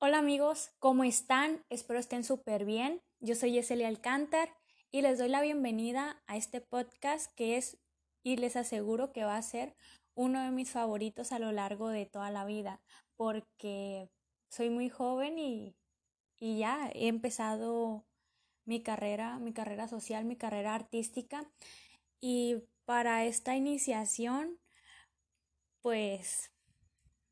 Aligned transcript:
Hola 0.00 0.18
amigos, 0.18 0.70
¿cómo 0.78 1.02
están? 1.02 1.64
Espero 1.70 1.98
estén 1.98 2.22
súper 2.22 2.64
bien. 2.64 3.02
Yo 3.18 3.34
soy 3.34 3.54
Yeselia 3.54 3.88
Alcántar 3.88 4.48
y 4.92 5.02
les 5.02 5.18
doy 5.18 5.28
la 5.28 5.42
bienvenida 5.42 6.22
a 6.28 6.36
este 6.36 6.60
podcast 6.60 7.34
que 7.34 7.56
es, 7.56 7.78
y 8.22 8.36
les 8.36 8.54
aseguro 8.54 9.12
que 9.12 9.24
va 9.24 9.36
a 9.36 9.42
ser 9.42 9.74
uno 10.14 10.40
de 10.40 10.52
mis 10.52 10.70
favoritos 10.70 11.32
a 11.32 11.40
lo 11.40 11.50
largo 11.50 11.88
de 11.88 12.06
toda 12.06 12.30
la 12.30 12.44
vida, 12.44 12.80
porque 13.16 14.08
soy 14.48 14.70
muy 14.70 14.88
joven 14.88 15.36
y, 15.36 15.74
y 16.38 16.58
ya 16.60 16.92
he 16.94 17.08
empezado 17.08 18.06
mi 18.66 18.84
carrera, 18.84 19.40
mi 19.40 19.52
carrera 19.52 19.88
social, 19.88 20.24
mi 20.24 20.36
carrera 20.36 20.76
artística. 20.76 21.50
Y 22.20 22.62
para 22.84 23.24
esta 23.24 23.56
iniciación, 23.56 24.60
pues 25.82 26.52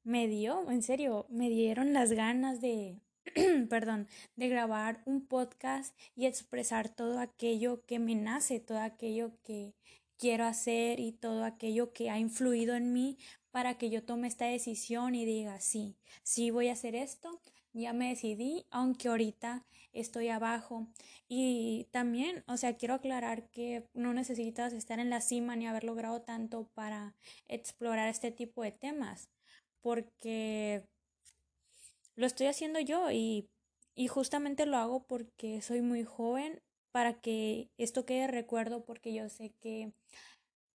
me 0.06 0.28
dio, 0.28 0.70
en 0.70 0.84
serio, 0.84 1.26
me 1.30 1.50
dieron 1.50 1.92
las 1.92 2.12
ganas 2.12 2.60
de, 2.60 3.00
perdón, 3.68 4.06
de 4.36 4.48
grabar 4.48 5.02
un 5.04 5.26
podcast 5.26 5.98
y 6.14 6.26
expresar 6.26 6.88
todo 6.88 7.18
aquello 7.18 7.84
que 7.86 7.98
me 7.98 8.14
nace, 8.14 8.60
todo 8.60 8.78
aquello 8.78 9.32
que 9.42 9.74
quiero 10.16 10.44
hacer 10.44 11.00
y 11.00 11.10
todo 11.10 11.42
aquello 11.44 11.92
que 11.92 12.08
ha 12.08 12.20
influido 12.20 12.76
en 12.76 12.92
mí 12.92 13.18
para 13.50 13.78
que 13.78 13.90
yo 13.90 14.04
tome 14.04 14.28
esta 14.28 14.44
decisión 14.44 15.16
y 15.16 15.24
diga, 15.24 15.58
sí, 15.58 15.96
sí 16.22 16.52
voy 16.52 16.68
a 16.68 16.74
hacer 16.74 16.94
esto, 16.94 17.40
ya 17.72 17.92
me 17.92 18.10
decidí, 18.10 18.64
aunque 18.70 19.08
ahorita 19.08 19.66
estoy 19.92 20.28
abajo. 20.28 20.86
Y 21.28 21.88
también, 21.90 22.44
o 22.46 22.56
sea, 22.56 22.76
quiero 22.76 22.94
aclarar 22.94 23.50
que 23.50 23.88
no 23.92 24.14
necesitas 24.14 24.72
estar 24.72 25.00
en 25.00 25.10
la 25.10 25.20
cima 25.20 25.56
ni 25.56 25.66
haber 25.66 25.82
logrado 25.82 26.22
tanto 26.22 26.68
para 26.74 27.16
explorar 27.48 28.08
este 28.08 28.30
tipo 28.30 28.62
de 28.62 28.70
temas 28.70 29.30
porque 29.86 30.82
lo 32.16 32.26
estoy 32.26 32.48
haciendo 32.48 32.80
yo 32.80 33.12
y, 33.12 33.48
y 33.94 34.08
justamente 34.08 34.66
lo 34.66 34.78
hago 34.78 35.06
porque 35.06 35.62
soy 35.62 35.80
muy 35.80 36.02
joven 36.02 36.60
para 36.90 37.20
que 37.20 37.70
esto 37.78 38.04
quede 38.04 38.26
recuerdo 38.26 38.84
porque 38.84 39.14
yo 39.14 39.28
sé 39.28 39.54
que 39.60 39.92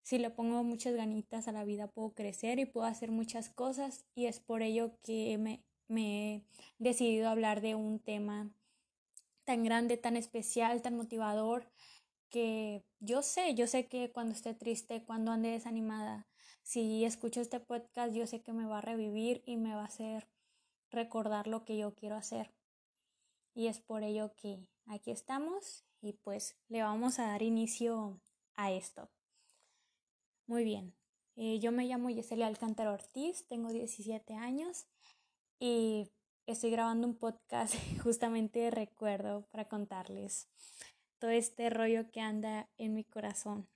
si 0.04 0.18
le 0.18 0.30
pongo 0.30 0.62
muchas 0.62 0.94
ganitas 0.94 1.48
a 1.48 1.52
la 1.52 1.64
vida 1.64 1.88
puedo 1.88 2.14
crecer 2.14 2.60
y 2.60 2.66
puedo 2.66 2.86
hacer 2.86 3.10
muchas 3.10 3.50
cosas 3.50 4.04
y 4.14 4.26
es 4.26 4.38
por 4.38 4.62
ello 4.62 4.92
que 5.02 5.36
me, 5.38 5.64
me 5.88 6.36
he 6.36 6.44
decidido 6.78 7.28
hablar 7.30 7.62
de 7.62 7.74
un 7.74 7.98
tema 7.98 8.48
tan 9.42 9.64
grande, 9.64 9.96
tan 9.96 10.16
especial, 10.16 10.82
tan 10.82 10.96
motivador 10.96 11.68
que 12.28 12.84
yo 13.00 13.22
sé, 13.22 13.56
yo 13.56 13.66
sé 13.66 13.88
que 13.88 14.12
cuando 14.12 14.34
esté 14.36 14.54
triste, 14.54 15.02
cuando 15.02 15.32
ande 15.32 15.48
desanimada, 15.48 16.29
si 16.62 17.04
escucho 17.04 17.40
este 17.40 17.60
podcast, 17.60 18.14
yo 18.14 18.26
sé 18.26 18.42
que 18.42 18.52
me 18.52 18.66
va 18.66 18.78
a 18.78 18.82
revivir 18.82 19.42
y 19.46 19.56
me 19.56 19.74
va 19.74 19.82
a 19.82 19.86
hacer 19.86 20.28
recordar 20.90 21.46
lo 21.46 21.64
que 21.64 21.76
yo 21.76 21.94
quiero 21.94 22.16
hacer. 22.16 22.52
Y 23.54 23.66
es 23.66 23.80
por 23.80 24.02
ello 24.02 24.34
que 24.36 24.68
aquí 24.86 25.10
estamos 25.10 25.84
y 26.00 26.12
pues 26.14 26.56
le 26.68 26.82
vamos 26.82 27.18
a 27.18 27.26
dar 27.26 27.42
inicio 27.42 28.20
a 28.54 28.72
esto. 28.72 29.10
Muy 30.46 30.64
bien, 30.64 30.94
eh, 31.36 31.58
yo 31.60 31.72
me 31.72 31.86
llamo 31.86 32.10
Yeselia 32.10 32.46
Alcántara 32.46 32.92
Ortiz, 32.92 33.46
tengo 33.46 33.70
17 33.72 34.34
años 34.34 34.86
y 35.58 36.10
estoy 36.46 36.70
grabando 36.70 37.06
un 37.06 37.16
podcast 37.16 37.74
justamente 38.02 38.60
de 38.60 38.70
recuerdo 38.70 39.46
para 39.50 39.68
contarles 39.68 40.48
todo 41.18 41.30
este 41.30 41.70
rollo 41.70 42.10
que 42.10 42.20
anda 42.20 42.68
en 42.78 42.94
mi 42.94 43.04
corazón. 43.04 43.68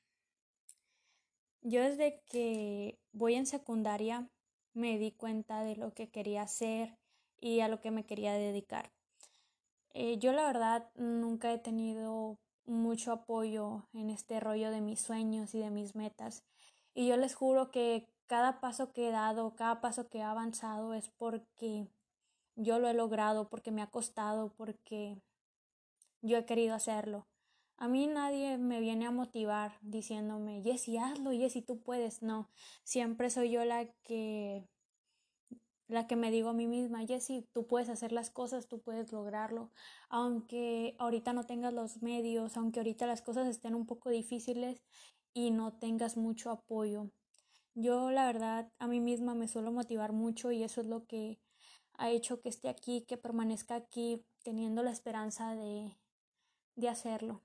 Yo 1.66 1.80
desde 1.80 2.20
que 2.26 3.00
voy 3.12 3.36
en 3.36 3.46
secundaria 3.46 4.28
me 4.74 4.98
di 4.98 5.12
cuenta 5.12 5.64
de 5.64 5.76
lo 5.76 5.94
que 5.94 6.10
quería 6.10 6.42
hacer 6.42 6.98
y 7.40 7.60
a 7.60 7.68
lo 7.68 7.80
que 7.80 7.90
me 7.90 8.04
quería 8.04 8.34
dedicar. 8.34 8.92
Eh, 9.94 10.18
yo 10.18 10.32
la 10.32 10.44
verdad 10.44 10.90
nunca 10.94 11.50
he 11.54 11.58
tenido 11.58 12.38
mucho 12.66 13.12
apoyo 13.12 13.88
en 13.94 14.10
este 14.10 14.40
rollo 14.40 14.70
de 14.70 14.82
mis 14.82 15.00
sueños 15.00 15.55
y 15.55 15.61
de 15.61 15.70
mis 15.70 15.94
metas. 15.94 16.44
Y 16.92 17.06
yo 17.08 17.16
les 17.16 17.34
juro 17.34 17.70
que 17.70 18.10
cada 18.27 18.60
paso 18.60 18.92
que 18.92 19.08
he 19.08 19.10
dado, 19.10 19.55
cada 19.56 19.80
paso 19.80 20.10
que 20.10 20.18
he 20.18 20.22
avanzado 20.22 20.92
es 20.92 21.08
porque 21.16 21.89
yo 22.56 22.78
lo 22.78 22.89
he 22.89 22.94
logrado, 22.94 23.48
porque 23.48 23.70
me 23.70 23.80
ha 23.80 23.86
costado, 23.86 24.52
porque 24.55 25.16
yo 26.20 26.36
he 26.36 26.44
querido 26.44 26.74
hacerlo. 26.74 27.27
A 27.77 27.89
mí 27.89 28.07
nadie 28.07 28.58
me 28.58 28.80
viene 28.80 29.07
a 29.07 29.11
motivar 29.11 29.79
diciéndome, 29.83 30.62
Jessy, 30.62 30.96
hazlo, 30.96 31.33
Jessy, 31.33 31.62
tú 31.62 31.80
puedes. 31.80 32.23
No, 32.23 32.51
siempre 32.85 33.30
soy 33.30 33.51
yo 33.51 33.64
la 33.64 33.86
que 34.05 34.68
la 35.89 36.07
que 36.07 36.17
me 36.17 36.30
digo 36.30 36.48
a 36.48 36.55
mí 36.55 36.67
misma, 36.67 37.07
Jessy, 37.07 37.46
tú 37.52 37.67
puedes 37.67 37.89
hacer 37.89 38.13
las 38.13 38.30
cosas, 38.30 38.68
tú 38.68 38.80
puedes 38.80 39.13
lograrlo, 39.13 39.70
aunque 40.08 40.96
ahorita 40.98 41.33
no 41.33 41.45
tengas 41.45 41.74
los 41.74 42.02
medios, 42.02 42.57
aunque 42.57 42.80
ahorita 42.80 43.07
las 43.07 43.23
cosas 43.23 43.46
estén 43.48 43.74
un 43.74 43.86
poco 43.86 44.11
difíciles 44.11 44.83
y 45.34 45.51
no 45.51 45.74
tengas 45.74 46.17
mucho 46.17 46.51
apoyo. 46.51 47.11
Yo 47.74 48.11
la 48.11 48.27
verdad 48.27 48.73
a 48.79 48.86
mí 48.89 49.01
misma 49.01 49.34
me 49.34 49.48
suelo 49.48 49.73
motivar 49.73 50.13
mucho 50.13 50.52
y 50.52 50.63
eso 50.63 50.80
es 50.80 50.86
lo 50.86 51.07
que 51.07 51.40
ha 51.95 52.11
hecho 52.11 52.40
que 52.40 52.48
esté 52.48 52.68
aquí, 52.68 53.05
que 53.07 53.17
permanezca 53.17 53.74
aquí, 53.74 54.24
teniendo 54.42 54.83
la 54.83 54.90
esperanza 54.90 55.55
de, 55.55 55.96
de 56.77 56.89
hacerlo. 56.89 57.42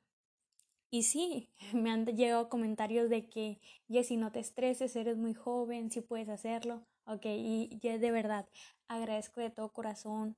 Y 0.92 1.04
sí, 1.04 1.50
me 1.74 1.92
han 1.92 2.06
llegado 2.06 2.50
comentarios 2.50 3.10
de 3.10 3.28
que, 3.30 3.60
Jessy, 3.88 4.18
no 4.18 4.32
te 4.32 4.40
estreses, 4.40 4.96
eres 4.96 5.18
muy 5.18 5.34
joven, 5.34 5.92
sí 5.92 6.02
puedes 6.02 6.30
hacerlo. 6.30 6.86
Ok, 7.06 7.26
y, 7.26 7.80
de 7.82 8.12
verdad, 8.12 8.48
agradezco 8.88 9.42
de 9.42 9.50
todo 9.50 9.74
corazón 9.74 10.36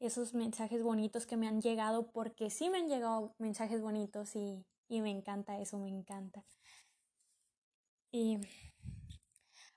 esos 0.00 0.32
mensajes 0.34 0.82
bonitos 0.82 1.26
que 1.26 1.36
me 1.36 1.48
han 1.48 1.60
llegado, 1.60 2.10
porque 2.12 2.50
sí 2.50 2.70
me 2.70 2.78
han 2.78 2.88
llegado 2.88 3.34
mensajes 3.38 3.82
bonitos 3.82 4.36
y, 4.36 4.64
y 4.88 5.00
me 5.00 5.10
encanta 5.10 5.60
eso, 5.60 5.78
me 5.78 5.88
encanta. 5.88 6.44
Y 8.10 8.38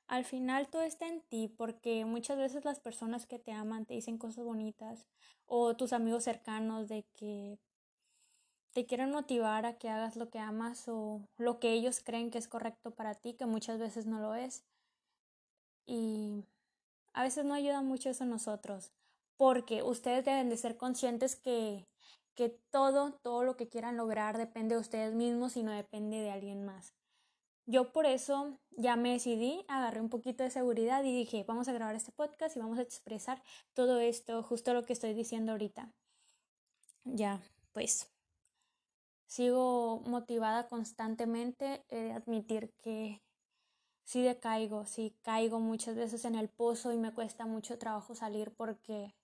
al 0.07 0.25
final 0.25 0.69
todo 0.69 0.83
está 0.83 1.07
en 1.07 1.21
ti, 1.21 1.47
porque 1.47 2.05
muchas 2.05 2.37
veces 2.37 2.65
las 2.65 2.79
personas 2.79 3.25
que 3.25 3.39
te 3.39 3.51
aman 3.51 3.85
te 3.85 3.93
dicen 3.93 4.17
cosas 4.17 4.45
bonitas, 4.45 5.07
o 5.47 5.75
tus 5.75 5.91
amigos 5.91 6.23
cercanos 6.23 6.87
de 6.87 7.05
que 7.13 7.59
te 8.73 8.85
quieren 8.85 9.11
motivar 9.11 9.65
a 9.65 9.77
que 9.77 9.89
hagas 9.89 10.15
lo 10.15 10.29
que 10.29 10.39
amas 10.39 10.87
o 10.87 11.21
lo 11.37 11.59
que 11.59 11.73
ellos 11.73 12.01
creen 12.03 12.31
que 12.31 12.37
es 12.37 12.47
correcto 12.47 12.91
para 12.91 13.15
ti, 13.15 13.33
que 13.33 13.45
muchas 13.45 13.79
veces 13.79 14.05
no 14.05 14.19
lo 14.19 14.35
es. 14.35 14.63
Y 15.85 16.45
a 17.13 17.23
veces 17.23 17.45
no 17.45 17.53
ayuda 17.53 17.81
mucho 17.81 18.09
eso 18.09 18.23
a 18.23 18.27
nosotros, 18.27 18.91
porque 19.37 19.83
ustedes 19.83 20.23
deben 20.23 20.49
de 20.49 20.57
ser 20.57 20.77
conscientes 20.77 21.35
que, 21.35 21.85
que 22.35 22.49
todo, 22.69 23.13
todo 23.21 23.43
lo 23.43 23.57
que 23.57 23.67
quieran 23.67 23.97
lograr 23.97 24.37
depende 24.37 24.75
de 24.75 24.81
ustedes 24.81 25.13
mismos 25.13 25.57
y 25.57 25.63
no 25.63 25.71
depende 25.71 26.21
de 26.21 26.31
alguien 26.31 26.65
más. 26.65 26.93
Yo 27.65 27.91
por 27.91 28.05
eso 28.05 28.57
ya 28.71 28.95
me 28.95 29.11
decidí, 29.11 29.63
agarré 29.67 30.01
un 30.01 30.09
poquito 30.09 30.43
de 30.43 30.49
seguridad 30.49 31.03
y 31.03 31.15
dije, 31.15 31.43
vamos 31.47 31.67
a 31.67 31.73
grabar 31.73 31.95
este 31.95 32.11
podcast 32.11 32.55
y 32.55 32.59
vamos 32.59 32.79
a 32.79 32.81
expresar 32.81 33.41
todo 33.73 33.99
esto, 33.99 34.41
justo 34.43 34.73
lo 34.73 34.85
que 34.85 34.93
estoy 34.93 35.13
diciendo 35.13 35.51
ahorita. 35.51 35.91
Ya, 37.03 37.41
pues 37.73 38.09
sigo 39.31 40.01
motivada 40.05 40.67
constantemente, 40.67 41.85
he 41.87 41.95
de 41.95 42.11
admitir 42.11 42.73
que 42.83 43.21
sí 44.03 44.21
decaigo, 44.21 44.85
sí 44.85 45.15
caigo 45.21 45.61
muchas 45.61 45.95
veces 45.95 46.25
en 46.25 46.35
el 46.35 46.49
pozo 46.49 46.91
y 46.91 46.97
me 46.97 47.13
cuesta 47.13 47.45
mucho 47.45 47.77
trabajo 47.77 48.13
salir 48.13 48.51
porque, 48.51 49.15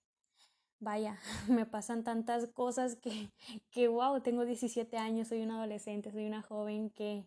vaya, 0.80 1.18
me 1.50 1.66
pasan 1.66 2.04
tantas 2.04 2.46
cosas 2.48 2.96
que, 2.96 3.28
que 3.70 3.88
wow, 3.88 4.18
tengo 4.22 4.46
17 4.46 4.96
años, 4.96 5.28
soy 5.28 5.42
una 5.42 5.58
adolescente, 5.58 6.10
soy 6.10 6.26
una 6.26 6.40
joven 6.40 6.88
que, 6.88 7.26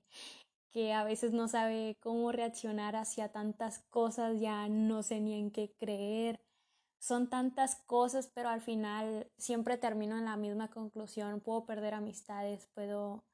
que 0.71 0.91
a 0.91 1.03
veces 1.03 1.33
no 1.33 1.47
sabe 1.47 1.97
cómo 1.99 2.31
reaccionar 2.31 2.95
hacia 2.95 3.31
tantas 3.31 3.77
cosas, 3.91 4.39
ya 4.39 4.67
no 4.69 5.03
sé 5.03 5.19
ni 5.19 5.39
en 5.39 5.51
qué 5.51 5.71
creer, 5.77 6.41
son 7.01 7.29
tantas 7.29 7.75
cosas, 7.88 8.28
pero 8.28 8.50
al 8.50 8.61
final 8.61 9.28
siempre 9.37 9.75
termino 9.78 10.20
en 10.20 10.25
la 10.25 10.37
misma 10.37 10.70
conclusión. 10.70 11.41
Puedo 11.41 11.66
perder 11.66 11.96
amistades, 11.96 12.67
puedo 12.75 13.25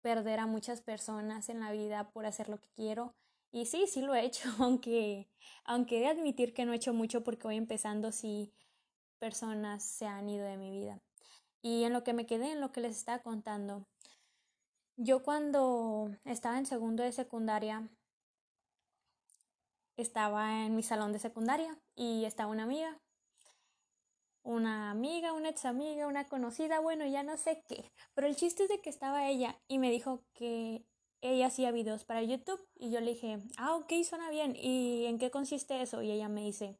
perder 0.00 0.38
a 0.38 0.46
muchas 0.46 0.80
personas 0.80 1.48
en 1.48 1.58
la 1.58 1.72
vida 1.72 2.10
por 2.12 2.24
hacer 2.24 2.48
lo 2.48 2.60
que 2.60 2.68
quiero. 2.76 3.12
Y 3.50 3.66
sí, 3.66 3.88
sí 3.88 4.00
lo 4.00 4.14
he 4.14 4.24
hecho, 4.24 4.48
aunque, 4.60 5.28
aunque 5.64 5.98
he 5.98 6.00
de 6.00 6.06
admitir 6.06 6.54
que 6.54 6.64
no 6.64 6.72
he 6.72 6.76
hecho 6.76 6.94
mucho 6.94 7.24
porque 7.24 7.48
voy 7.48 7.56
empezando, 7.56 8.12
sí, 8.12 8.52
personas 9.18 9.82
se 9.82 10.06
han 10.06 10.28
ido 10.28 10.46
de 10.46 10.56
mi 10.56 10.70
vida. 10.70 11.00
Y 11.62 11.82
en 11.82 11.92
lo 11.92 12.04
que 12.04 12.12
me 12.12 12.26
quedé, 12.26 12.52
en 12.52 12.60
lo 12.60 12.70
que 12.70 12.80
les 12.80 12.96
estaba 12.96 13.18
contando, 13.18 13.88
yo 14.96 15.24
cuando 15.24 16.12
estaba 16.24 16.58
en 16.58 16.66
segundo 16.66 17.02
de 17.02 17.10
secundaria, 17.10 17.88
estaba 19.96 20.64
en 20.64 20.76
mi 20.76 20.82
salón 20.82 21.12
de 21.12 21.18
secundaria 21.18 21.76
y 21.96 22.24
estaba 22.24 22.50
una 22.50 22.62
amiga. 22.62 22.98
Una 24.42 24.90
amiga, 24.90 25.32
una 25.32 25.50
ex 25.50 25.64
amiga, 25.64 26.06
una 26.06 26.28
conocida, 26.28 26.80
bueno, 26.80 27.06
ya 27.06 27.22
no 27.22 27.36
sé 27.36 27.62
qué. 27.68 27.90
Pero 28.14 28.26
el 28.26 28.36
chiste 28.36 28.64
es 28.64 28.68
de 28.68 28.80
que 28.80 28.90
estaba 28.90 29.28
ella 29.28 29.60
y 29.68 29.78
me 29.78 29.90
dijo 29.90 30.24
que 30.32 30.84
ella 31.20 31.46
hacía 31.46 31.70
videos 31.70 32.04
para 32.04 32.22
YouTube 32.22 32.60
y 32.74 32.90
yo 32.90 33.00
le 33.00 33.12
dije, 33.12 33.38
ah, 33.58 33.76
ok, 33.76 33.92
suena 34.04 34.30
bien. 34.30 34.56
¿Y 34.56 35.06
en 35.06 35.18
qué 35.18 35.30
consiste 35.30 35.82
eso? 35.82 36.02
Y 36.02 36.10
ella 36.10 36.28
me 36.28 36.42
dice, 36.42 36.78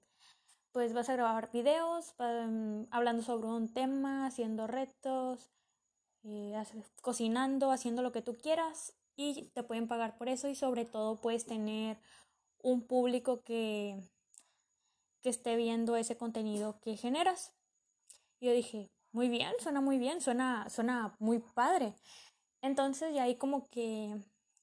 pues 0.72 0.92
vas 0.92 1.08
a 1.08 1.14
grabar 1.14 1.50
videos 1.52 2.14
mm, 2.18 2.84
hablando 2.90 3.22
sobre 3.22 3.48
un 3.48 3.72
tema, 3.72 4.26
haciendo 4.26 4.66
retos, 4.66 5.52
eh, 6.22 6.54
cocinando, 7.02 7.70
haciendo 7.70 8.02
lo 8.02 8.12
que 8.12 8.22
tú 8.22 8.36
quieras 8.36 8.94
y 9.16 9.50
te 9.54 9.62
pueden 9.62 9.88
pagar 9.88 10.16
por 10.16 10.28
eso 10.28 10.48
y 10.48 10.54
sobre 10.54 10.84
todo 10.84 11.20
puedes 11.20 11.44
tener 11.44 11.98
un 12.62 12.86
público 12.86 13.42
que, 13.42 14.00
que 15.22 15.30
esté 15.30 15.56
viendo 15.56 15.96
ese 15.96 16.16
contenido 16.16 16.80
que 16.80 16.96
generas. 16.96 17.52
yo 18.40 18.52
dije, 18.52 18.90
muy 19.12 19.28
bien, 19.28 19.52
suena 19.60 19.80
muy 19.80 19.98
bien, 19.98 20.20
suena, 20.20 20.68
suena 20.70 21.14
muy 21.18 21.40
padre. 21.40 21.94
Entonces, 22.62 23.14
ya 23.14 23.24
ahí 23.24 23.36
como 23.36 23.68
que 23.68 24.16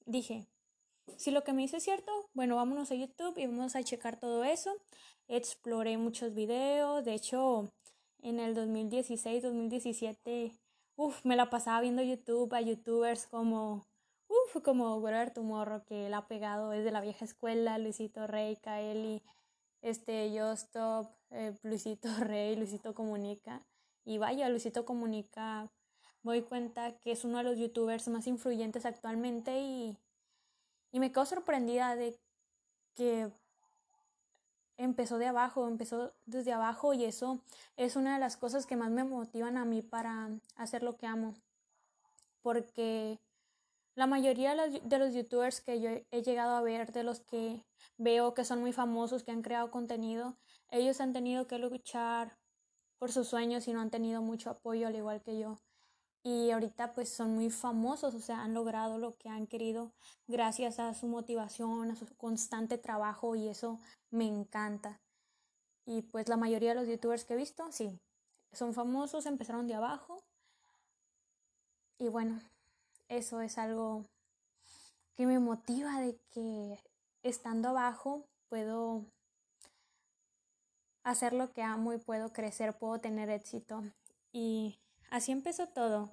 dije, 0.06 0.46
si 1.16 1.30
lo 1.30 1.44
que 1.44 1.52
me 1.52 1.62
dice 1.62 1.78
es 1.78 1.84
cierto, 1.84 2.12
bueno, 2.34 2.56
vámonos 2.56 2.90
a 2.90 2.94
YouTube 2.94 3.38
y 3.38 3.46
vamos 3.46 3.76
a 3.76 3.82
checar 3.82 4.18
todo 4.18 4.44
eso. 4.44 4.74
Exploré 5.28 5.98
muchos 5.98 6.34
videos, 6.34 7.04
de 7.04 7.14
hecho, 7.14 7.70
en 8.22 8.40
el 8.40 8.54
2016, 8.54 9.42
2017, 9.42 10.52
uff, 10.96 11.24
me 11.24 11.36
la 11.36 11.50
pasaba 11.50 11.80
viendo 11.80 12.02
YouTube 12.02 12.52
a 12.54 12.60
youtubers 12.60 13.26
como, 13.26 13.84
uff, 14.28 14.62
como 14.62 14.96
Whatever 14.96 15.32
Tomorrow, 15.32 15.84
que 15.84 16.08
la 16.08 16.18
ha 16.18 16.28
pegado 16.28 16.70
desde 16.70 16.90
la 16.90 17.00
vieja 17.00 17.24
escuela, 17.24 17.78
Luisito 17.78 18.26
Rey, 18.26 18.56
Kaeli, 18.56 19.22
este, 19.82 20.32
Yo 20.32 20.52
Stop, 20.52 21.10
eh, 21.30 21.54
Luisito 21.62 22.08
Rey, 22.20 22.56
Luisito 22.56 22.94
Comunica. 22.94 23.62
Y 24.04 24.18
vaya, 24.18 24.48
Luisito 24.48 24.84
Comunica, 24.84 25.70
me 26.22 26.32
doy 26.32 26.42
cuenta 26.42 26.98
que 26.98 27.12
es 27.12 27.24
uno 27.24 27.38
de 27.38 27.44
los 27.44 27.58
youtubers 27.58 28.08
más 28.08 28.26
influyentes 28.26 28.86
actualmente 28.86 29.60
y, 29.60 29.96
y 30.92 31.00
me 31.00 31.12
quedo 31.12 31.26
sorprendida 31.26 31.94
de 31.94 32.18
que 32.94 33.30
empezó 34.78 35.18
de 35.18 35.26
abajo, 35.26 35.68
empezó 35.68 36.12
desde 36.24 36.52
abajo 36.52 36.94
y 36.94 37.04
eso 37.04 37.40
es 37.76 37.96
una 37.96 38.14
de 38.14 38.20
las 38.20 38.36
cosas 38.36 38.64
que 38.64 38.76
más 38.76 38.90
me 38.90 39.04
motivan 39.04 39.56
a 39.56 39.64
mí 39.64 39.82
para 39.82 40.30
hacer 40.56 40.82
lo 40.82 40.96
que 40.96 41.06
amo. 41.06 41.34
Porque 42.42 43.18
la 43.98 44.06
mayoría 44.06 44.54
de 44.54 44.98
los 44.98 45.12
youtubers 45.12 45.60
que 45.60 45.80
yo 45.80 45.90
he 46.10 46.22
llegado 46.22 46.56
a 46.56 46.62
ver, 46.62 46.92
de 46.92 47.02
los 47.02 47.18
que 47.18 47.64
veo 47.96 48.32
que 48.32 48.44
son 48.44 48.60
muy 48.60 48.72
famosos, 48.72 49.24
que 49.24 49.32
han 49.32 49.42
creado 49.42 49.72
contenido, 49.72 50.36
ellos 50.70 51.00
han 51.00 51.12
tenido 51.12 51.48
que 51.48 51.58
luchar 51.58 52.38
por 52.98 53.10
sus 53.10 53.26
sueños 53.26 53.66
y 53.66 53.72
no 53.72 53.80
han 53.80 53.90
tenido 53.90 54.22
mucho 54.22 54.50
apoyo 54.50 54.86
al 54.86 54.94
igual 54.94 55.20
que 55.20 55.38
yo 55.38 55.58
y 56.22 56.50
ahorita 56.50 56.92
pues 56.92 57.08
son 57.08 57.34
muy 57.34 57.50
famosos, 57.50 58.14
o 58.14 58.20
sea, 58.20 58.42
han 58.42 58.54
logrado 58.54 58.98
lo 58.98 59.16
que 59.16 59.28
han 59.28 59.46
querido 59.46 59.92
gracias 60.26 60.78
a 60.78 60.94
su 60.94 61.08
motivación, 61.08 61.90
a 61.90 61.96
su 61.96 62.06
constante 62.16 62.78
trabajo 62.78 63.34
y 63.34 63.48
eso 63.48 63.80
me 64.10 64.26
encanta. 64.26 65.00
Y 65.86 66.02
pues 66.02 66.28
la 66.28 66.36
mayoría 66.36 66.70
de 66.70 66.74
los 66.74 66.88
youtubers 66.88 67.24
que 67.24 67.34
he 67.34 67.36
visto, 67.36 67.72
sí, 67.72 67.98
son 68.52 68.74
famosos, 68.74 69.26
empezaron 69.26 69.66
de 69.66 69.74
abajo. 69.74 70.22
Y 71.98 72.08
bueno, 72.08 72.40
eso 73.08 73.40
es 73.40 73.58
algo 73.58 74.04
que 75.16 75.26
me 75.26 75.38
motiva 75.38 76.00
de 76.00 76.16
que 76.30 76.78
estando 77.22 77.70
abajo 77.70 78.24
puedo 78.48 79.04
hacer 81.02 81.32
lo 81.32 81.52
que 81.52 81.62
amo 81.62 81.92
y 81.92 81.98
puedo 81.98 82.32
crecer, 82.32 82.76
puedo 82.76 82.98
tener 83.00 83.30
éxito. 83.30 83.82
Y 84.32 84.78
Así 85.10 85.32
empezó 85.32 85.66
todo. 85.66 86.10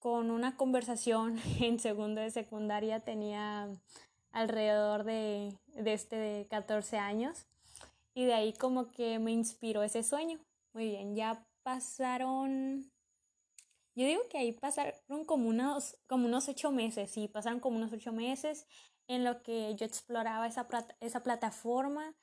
Con 0.00 0.30
una 0.30 0.56
conversación 0.56 1.38
en 1.60 1.78
segundo 1.78 2.20
de 2.20 2.30
secundaria 2.30 3.00
tenía 3.00 3.68
alrededor 4.32 5.04
de, 5.04 5.56
de 5.74 5.92
este 5.92 6.16
de 6.16 6.46
14 6.46 6.98
años 6.98 7.46
y 8.14 8.24
de 8.24 8.34
ahí 8.34 8.52
como 8.52 8.90
que 8.90 9.18
me 9.18 9.32
inspiró 9.32 9.82
ese 9.82 10.02
sueño. 10.02 10.38
Muy 10.72 10.86
bien, 10.86 11.14
ya 11.14 11.44
pasaron, 11.62 12.90
yo 13.94 14.06
digo 14.06 14.22
que 14.28 14.38
ahí 14.38 14.52
pasaron 14.52 15.24
como 15.24 15.48
unos, 15.48 15.96
como 16.06 16.26
unos 16.26 16.48
ocho 16.48 16.70
meses, 16.70 17.10
sí, 17.10 17.28
pasaron 17.28 17.60
como 17.60 17.76
unos 17.76 17.92
ocho 17.92 18.12
meses 18.12 18.66
en 19.08 19.24
lo 19.24 19.42
que 19.42 19.74
yo 19.74 19.86
exploraba 19.86 20.46
esa, 20.46 20.66
esa 21.00 21.22
plataforma, 21.22 22.14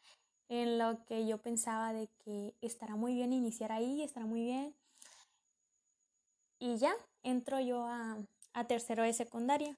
en 0.49 0.77
lo 0.77 1.03
que 1.05 1.27
yo 1.27 1.39
pensaba 1.39 1.93
de 1.93 2.07
que 2.23 2.55
estará 2.61 2.95
muy 2.95 3.13
bien 3.13 3.33
iniciar 3.33 3.71
ahí, 3.71 4.01
estará 4.01 4.25
muy 4.25 4.43
bien 4.43 4.75
y 6.59 6.77
ya 6.77 6.93
entro 7.23 7.59
yo 7.59 7.85
a, 7.87 8.17
tercero 8.67 9.03
de 9.03 9.13
secundaria, 9.13 9.77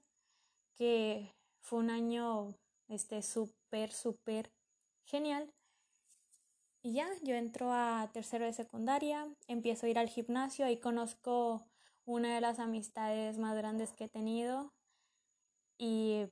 que 0.78 1.34
fue 1.60 1.80
un 1.80 1.90
año 1.90 2.56
este 2.88 3.22
súper, 3.22 3.92
súper 3.92 4.50
genial. 5.06 5.52
Y 6.82 6.94
ya, 6.94 7.10
yo 7.24 7.36
entro 7.36 7.74
a 7.74 8.10
tercero 8.14 8.46
de 8.46 8.54
secundaria, 8.54 9.28
empiezo 9.48 9.86
a 9.86 9.90
ir 9.90 10.00
al 10.00 10.08
gimnasio, 10.08 10.70
y 10.70 10.78
conozco 10.78 11.66
una 12.10 12.34
de 12.34 12.42
las 12.42 12.58
amistades 12.58 13.38
más 13.38 13.56
grandes 13.56 13.94
que 13.94 14.06
he 14.06 14.10
tenido 14.10 14.74
y 15.78 16.28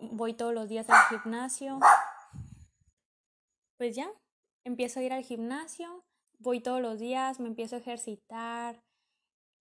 voy 0.00 0.34
todos 0.34 0.52
los 0.52 0.68
días 0.68 0.90
al 0.90 1.20
gimnasio. 1.20 1.78
Pues 3.78 3.94
ya, 3.94 4.10
empiezo 4.64 4.98
a 4.98 5.02
ir 5.04 5.12
al 5.12 5.22
gimnasio, 5.22 6.04
voy 6.38 6.60
todos 6.60 6.80
los 6.80 6.98
días, 6.98 7.38
me 7.38 7.46
empiezo 7.46 7.76
a 7.76 7.78
ejercitar, 7.78 8.82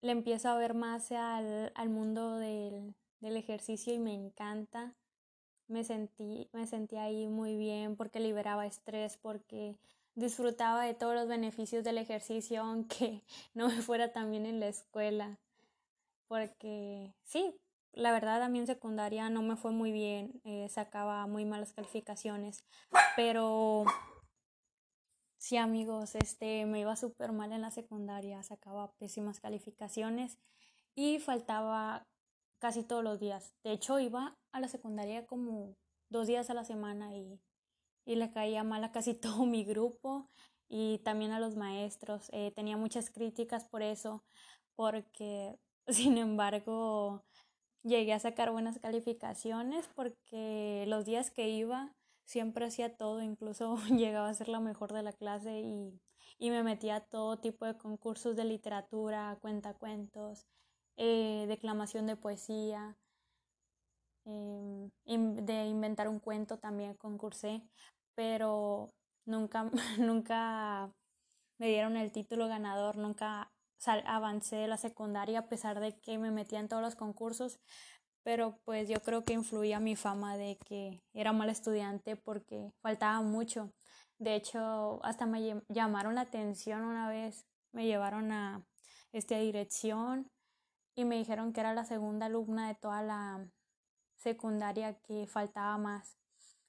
le 0.01 0.11
empiezo 0.11 0.49
a 0.49 0.57
ver 0.57 0.73
más 0.73 1.11
al, 1.11 1.71
al 1.75 1.89
mundo 1.89 2.37
del, 2.37 2.95
del, 3.19 3.37
ejercicio 3.37 3.93
y 3.93 3.99
me 3.99 4.13
encanta. 4.13 4.95
Me 5.67 5.83
sentí, 5.83 6.49
me 6.51 6.65
sentí 6.65 6.97
ahí 6.97 7.27
muy 7.27 7.57
bien 7.57 7.95
porque 7.95 8.19
liberaba 8.19 8.65
estrés, 8.65 9.17
porque 9.17 9.77
disfrutaba 10.15 10.83
de 10.85 10.93
todos 10.93 11.15
los 11.15 11.27
beneficios 11.27 11.83
del 11.83 11.97
ejercicio, 11.97 12.61
aunque 12.61 13.23
no 13.53 13.67
me 13.67 13.81
fuera 13.81 14.11
tan 14.11 14.31
bien 14.31 14.45
en 14.45 14.59
la 14.59 14.67
escuela. 14.67 15.39
Porque 16.27 17.13
sí, 17.23 17.55
la 17.91 18.11
verdad 18.11 18.41
a 18.41 18.49
mí 18.49 18.59
en 18.59 18.67
secundaria 18.67 19.29
no 19.29 19.41
me 19.41 19.55
fue 19.55 19.71
muy 19.71 19.91
bien, 19.91 20.41
eh, 20.45 20.67
sacaba 20.69 21.27
muy 21.27 21.45
malas 21.45 21.73
calificaciones, 21.73 22.63
pero 23.15 23.85
Sí, 25.43 25.57
amigos, 25.57 26.15
este, 26.15 26.65
me 26.65 26.79
iba 26.79 26.95
súper 26.95 27.33
mal 27.33 27.51
en 27.51 27.59
la 27.59 27.69
secundaria, 27.69 28.41
sacaba 28.43 28.93
pésimas 28.93 29.41
calificaciones 29.41 30.39
y 30.95 31.19
faltaba 31.19 32.07
casi 32.59 32.81
todos 32.81 33.03
los 33.03 33.19
días. 33.19 33.53
De 33.61 33.73
hecho, 33.73 33.99
iba 33.99 34.37
a 34.53 34.61
la 34.61 34.69
secundaria 34.69 35.25
como 35.25 35.75
dos 36.07 36.27
días 36.27 36.49
a 36.49 36.53
la 36.53 36.63
semana 36.63 37.13
y, 37.13 37.41
y 38.05 38.15
le 38.15 38.31
caía 38.31 38.63
mal 38.63 38.83
a 38.83 38.91
casi 38.91 39.13
todo 39.43 39.45
mi 39.45 39.63
grupo 39.63 40.29
y 40.69 40.99
también 40.99 41.31
a 41.31 41.39
los 41.39 41.55
maestros. 41.55 42.29
Eh, 42.33 42.51
tenía 42.55 42.77
muchas 42.77 43.09
críticas 43.09 43.65
por 43.65 43.81
eso, 43.81 44.23
porque 44.75 45.59
sin 45.87 46.17
embargo 46.17 47.23
llegué 47.83 48.13
a 48.13 48.19
sacar 48.19 48.51
buenas 48.51 48.79
calificaciones 48.79 49.89
porque 49.95 50.85
los 50.87 51.05
días 51.05 51.31
que 51.31 51.49
iba 51.49 51.93
siempre 52.25 52.65
hacía 52.65 52.95
todo, 52.95 53.21
incluso 53.21 53.75
llegaba 53.89 54.29
a 54.29 54.33
ser 54.33 54.49
la 54.49 54.59
mejor 54.59 54.93
de 54.93 55.03
la 55.03 55.13
clase 55.13 55.59
y, 55.61 55.99
y 56.39 56.49
me 56.49 56.63
metía 56.63 56.97
a 56.97 57.05
todo 57.05 57.37
tipo 57.39 57.65
de 57.65 57.77
concursos 57.77 58.35
de 58.35 58.45
literatura, 58.45 59.37
cuentacuentos, 59.41 60.47
eh, 60.97 61.45
declamación 61.47 62.07
de 62.07 62.15
poesía, 62.15 62.97
eh, 64.25 64.89
de 65.05 65.65
inventar 65.65 66.07
un 66.07 66.19
cuento 66.19 66.57
también 66.57 66.93
concursé, 66.95 67.61
pero 68.15 68.89
nunca, 69.25 69.69
nunca 69.99 70.91
me 71.59 71.67
dieron 71.67 71.97
el 71.97 72.11
título 72.11 72.47
ganador, 72.47 72.97
nunca 72.97 73.51
avancé 74.05 74.57
de 74.57 74.67
la 74.67 74.77
secundaria 74.77 75.39
a 75.39 75.47
pesar 75.47 75.79
de 75.79 75.99
que 75.99 76.17
me 76.17 76.31
metía 76.31 76.59
en 76.59 76.67
todos 76.67 76.81
los 76.81 76.95
concursos, 76.95 77.59
pero 78.23 78.59
pues 78.63 78.87
yo 78.87 79.01
creo 79.01 79.23
que 79.23 79.33
influía 79.33 79.79
mi 79.79 79.95
fama 79.95 80.37
de 80.37 80.57
que 80.65 81.01
era 81.13 81.33
mal 81.33 81.49
estudiante 81.49 82.15
porque 82.15 82.71
faltaba 82.81 83.21
mucho. 83.21 83.73
De 84.19 84.35
hecho, 84.35 85.03
hasta 85.03 85.25
me 85.25 85.61
llamaron 85.67 86.15
la 86.15 86.21
atención 86.21 86.83
una 86.83 87.09
vez, 87.09 87.45
me 87.73 87.85
llevaron 87.85 88.31
a 88.31 88.65
esta 89.11 89.37
dirección 89.37 90.29
y 90.95 91.05
me 91.05 91.17
dijeron 91.17 91.51
que 91.53 91.59
era 91.59 91.73
la 91.73 91.85
segunda 91.85 92.27
alumna 92.27 92.67
de 92.67 92.75
toda 92.75 93.01
la 93.01 93.49
secundaria 94.15 94.97
que 95.01 95.27
faltaba 95.27 95.77
más 95.77 96.17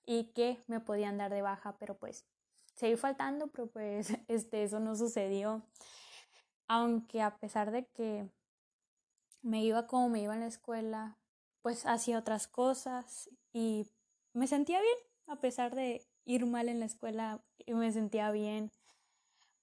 y 0.06 0.32
que 0.32 0.62
me 0.66 0.80
podían 0.80 1.18
dar 1.18 1.32
de 1.32 1.42
baja, 1.42 1.76
pero 1.78 1.96
pues 1.98 2.26
seguí 2.74 2.96
faltando, 2.96 3.48
pero 3.48 3.68
pues 3.68 4.08
este, 4.28 4.64
eso 4.64 4.80
no 4.80 4.96
sucedió. 4.96 5.62
Aunque 6.68 7.22
a 7.22 7.36
pesar 7.36 7.70
de 7.70 7.86
que 7.86 8.28
me 9.42 9.62
iba 9.62 9.86
como 9.86 10.08
me 10.08 10.22
iba 10.22 10.34
en 10.34 10.40
la 10.40 10.46
escuela, 10.46 11.18
pues 11.62 11.86
hacía 11.86 12.18
otras 12.18 12.48
cosas 12.48 13.30
y 13.52 13.86
me 14.32 14.46
sentía 14.46 14.80
bien, 14.80 14.96
a 15.26 15.40
pesar 15.40 15.74
de 15.74 16.06
ir 16.24 16.46
mal 16.46 16.68
en 16.68 16.80
la 16.80 16.86
escuela, 16.86 17.44
me 17.66 17.92
sentía 17.92 18.30
bien, 18.30 18.70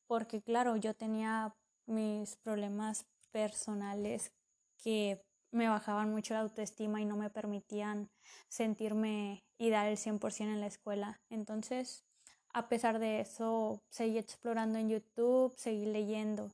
porque 0.08 0.42
claro, 0.42 0.76
yo 0.76 0.94
tenía 0.94 1.56
mis 1.86 2.36
problemas 2.38 3.06
personales 3.32 4.32
que 4.78 5.24
me 5.52 5.68
bajaban 5.68 6.12
mucho 6.12 6.34
la 6.34 6.42
autoestima 6.42 7.02
y 7.02 7.06
no 7.06 7.18
me 7.18 7.30
permitían 7.30 8.10
sentirme 8.48 9.44
y 9.58 9.70
dar 9.70 9.88
el 9.88 9.98
100% 9.98 10.42
en 10.42 10.62
la 10.62 10.68
escuela. 10.68 11.22
Entonces, 11.30 12.06
a 12.54 12.68
pesar 12.68 13.00
de 13.00 13.22
eso, 13.22 13.84
seguí 13.90 14.18
explorando 14.18 14.80
en 14.80 14.90
YouTube, 14.90 15.54
seguí 15.58 15.86
leyendo. 15.86 16.52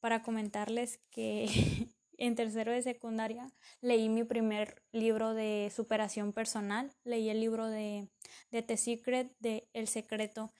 Para 0.00 0.22
comentarles 0.22 1.00
que 1.10 1.46
en 2.18 2.34
tercero 2.34 2.72
de 2.72 2.82
secundaria 2.82 3.50
leí 3.80 4.08
mi 4.08 4.24
primer 4.24 4.82
libro 4.92 5.34
de 5.34 5.72
superación 5.74 6.32
personal, 6.32 6.92
leí 7.04 7.30
el 7.30 7.40
libro 7.40 7.66
de, 7.66 8.08
de 8.50 8.62
The 8.62 8.76
Secret, 8.76 9.34
de 9.38 9.68
El 9.72 9.88
Secreto, 9.88 10.52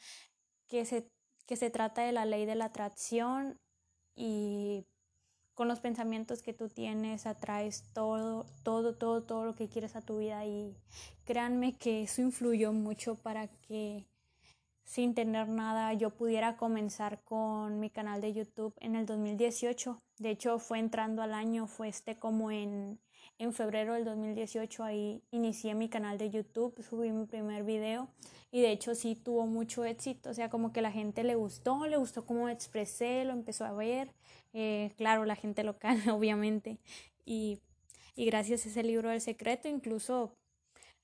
que 0.66 0.84
se, 0.84 1.10
que 1.46 1.56
se 1.56 1.70
trata 1.70 2.02
de 2.02 2.12
la 2.12 2.24
ley 2.24 2.46
de 2.46 2.54
la 2.54 2.66
atracción 2.66 3.60
y 4.14 4.86
con 5.58 5.66
los 5.66 5.80
pensamientos 5.80 6.40
que 6.40 6.52
tú 6.52 6.68
tienes 6.68 7.26
atraes 7.26 7.82
todo, 7.92 8.46
todo, 8.62 8.94
todo, 8.94 9.24
todo 9.24 9.44
lo 9.44 9.56
que 9.56 9.68
quieres 9.68 9.96
a 9.96 10.00
tu 10.00 10.18
vida 10.18 10.46
y 10.46 10.76
créanme 11.24 11.76
que 11.76 12.04
eso 12.04 12.22
influyó 12.22 12.72
mucho 12.72 13.16
para 13.16 13.48
que 13.48 14.06
sin 14.84 15.16
tener 15.16 15.48
nada 15.48 15.92
yo 15.94 16.10
pudiera 16.10 16.56
comenzar 16.56 17.24
con 17.24 17.80
mi 17.80 17.90
canal 17.90 18.20
de 18.20 18.34
YouTube 18.34 18.72
en 18.78 18.94
el 18.94 19.04
2018. 19.04 20.00
De 20.18 20.30
hecho 20.30 20.60
fue 20.60 20.78
entrando 20.78 21.22
al 21.22 21.34
año, 21.34 21.66
fue 21.66 21.88
este 21.88 22.16
como 22.16 22.52
en, 22.52 23.00
en 23.38 23.52
febrero 23.52 23.94
del 23.94 24.04
2018 24.04 24.84
ahí 24.84 25.22
inicié 25.30 25.74
mi 25.74 25.88
canal 25.88 26.18
de 26.18 26.30
YouTube, 26.30 26.82
subí 26.82 27.10
mi 27.12 27.26
primer 27.26 27.64
video 27.64 28.08
y 28.50 28.60
de 28.60 28.72
hecho 28.72 28.94
sí 28.94 29.14
tuvo 29.14 29.46
mucho 29.46 29.84
éxito, 29.84 30.30
o 30.30 30.34
sea 30.34 30.50
como 30.50 30.72
que 30.72 30.82
la 30.82 30.90
gente 30.90 31.22
le 31.22 31.34
gustó, 31.34 31.86
le 31.86 31.96
gustó 31.96 32.26
cómo 32.26 32.48
expresé, 32.48 33.24
lo 33.24 33.32
empezó 33.32 33.64
a 33.64 33.72
ver 33.72 34.12
eh, 34.52 34.92
claro, 34.96 35.24
la 35.24 35.36
gente 35.36 35.64
local, 35.64 35.98
obviamente. 36.10 36.78
Y, 37.24 37.60
y 38.14 38.26
gracias 38.26 38.64
a 38.66 38.68
ese 38.68 38.82
libro 38.82 39.10
del 39.10 39.20
secreto, 39.20 39.68
incluso 39.68 40.32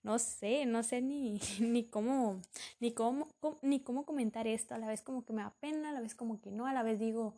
no 0.03 0.19
sé, 0.19 0.67
no 0.67 0.83
sé 0.83 1.01
ni, 1.03 1.41
ni 1.61 1.85
cómo, 1.85 2.41
ni 2.81 2.93
cómo, 2.93 3.29
ni 3.63 3.81
cómo 3.81 4.05
comentar 4.05 4.47
esto. 4.47 4.75
A 4.75 4.79
la 4.79 4.89
vez 4.89 5.03
como 5.03 5.25
que 5.25 5.33
me 5.33 5.43
da 5.43 5.55
pena, 5.61 5.91
a 5.91 5.93
la 5.93 6.01
vez 6.01 6.15
como 6.15 6.41
que 6.41 6.51
no, 6.51 6.67
a 6.67 6.73
la 6.73 6.83
vez 6.83 6.99
digo, 6.99 7.35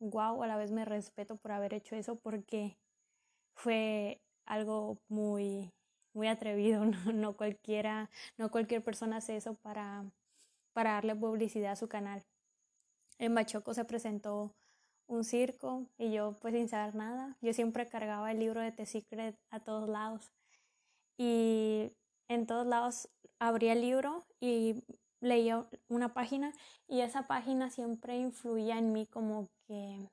wow, 0.00 0.42
a 0.42 0.46
la 0.46 0.56
vez 0.56 0.70
me 0.72 0.84
respeto 0.84 1.36
por 1.36 1.52
haber 1.52 1.74
hecho 1.74 1.96
eso 1.96 2.16
porque 2.16 2.76
fue 3.54 4.20
algo 4.46 4.98
muy, 5.08 5.72
muy 6.12 6.28
atrevido, 6.28 6.84
no, 6.84 7.12
no 7.12 7.36
cualquiera, 7.36 8.10
no 8.36 8.50
cualquier 8.50 8.82
persona 8.82 9.18
hace 9.18 9.36
eso 9.36 9.54
para, 9.54 10.04
para 10.72 10.92
darle 10.92 11.14
publicidad 11.14 11.72
a 11.72 11.76
su 11.76 11.88
canal. 11.88 12.24
En 13.18 13.34
Bachoco 13.34 13.74
se 13.74 13.84
presentó 13.84 14.54
un 15.06 15.24
circo 15.24 15.86
y 15.98 16.12
yo 16.12 16.36
pues 16.40 16.54
sin 16.54 16.68
saber 16.68 16.94
nada, 16.94 17.36
yo 17.40 17.52
siempre 17.52 17.88
cargaba 17.88 18.32
el 18.32 18.38
libro 18.38 18.60
de 18.60 18.72
The 18.72 18.86
Secret 18.86 19.38
a 19.50 19.60
todos 19.60 19.88
lados 19.88 20.32
y 21.18 21.92
en 22.28 22.46
todos 22.46 22.66
lados 22.66 23.08
abría 23.38 23.74
el 23.74 23.82
libro 23.82 24.24
y 24.40 24.82
leía 25.20 25.66
una 25.88 26.14
página 26.14 26.52
y 26.88 27.00
esa 27.00 27.26
página 27.26 27.70
siempre 27.70 28.16
influía 28.16 28.78
en 28.78 28.92
mí 28.92 29.06
como 29.06 29.48
que 29.66 30.08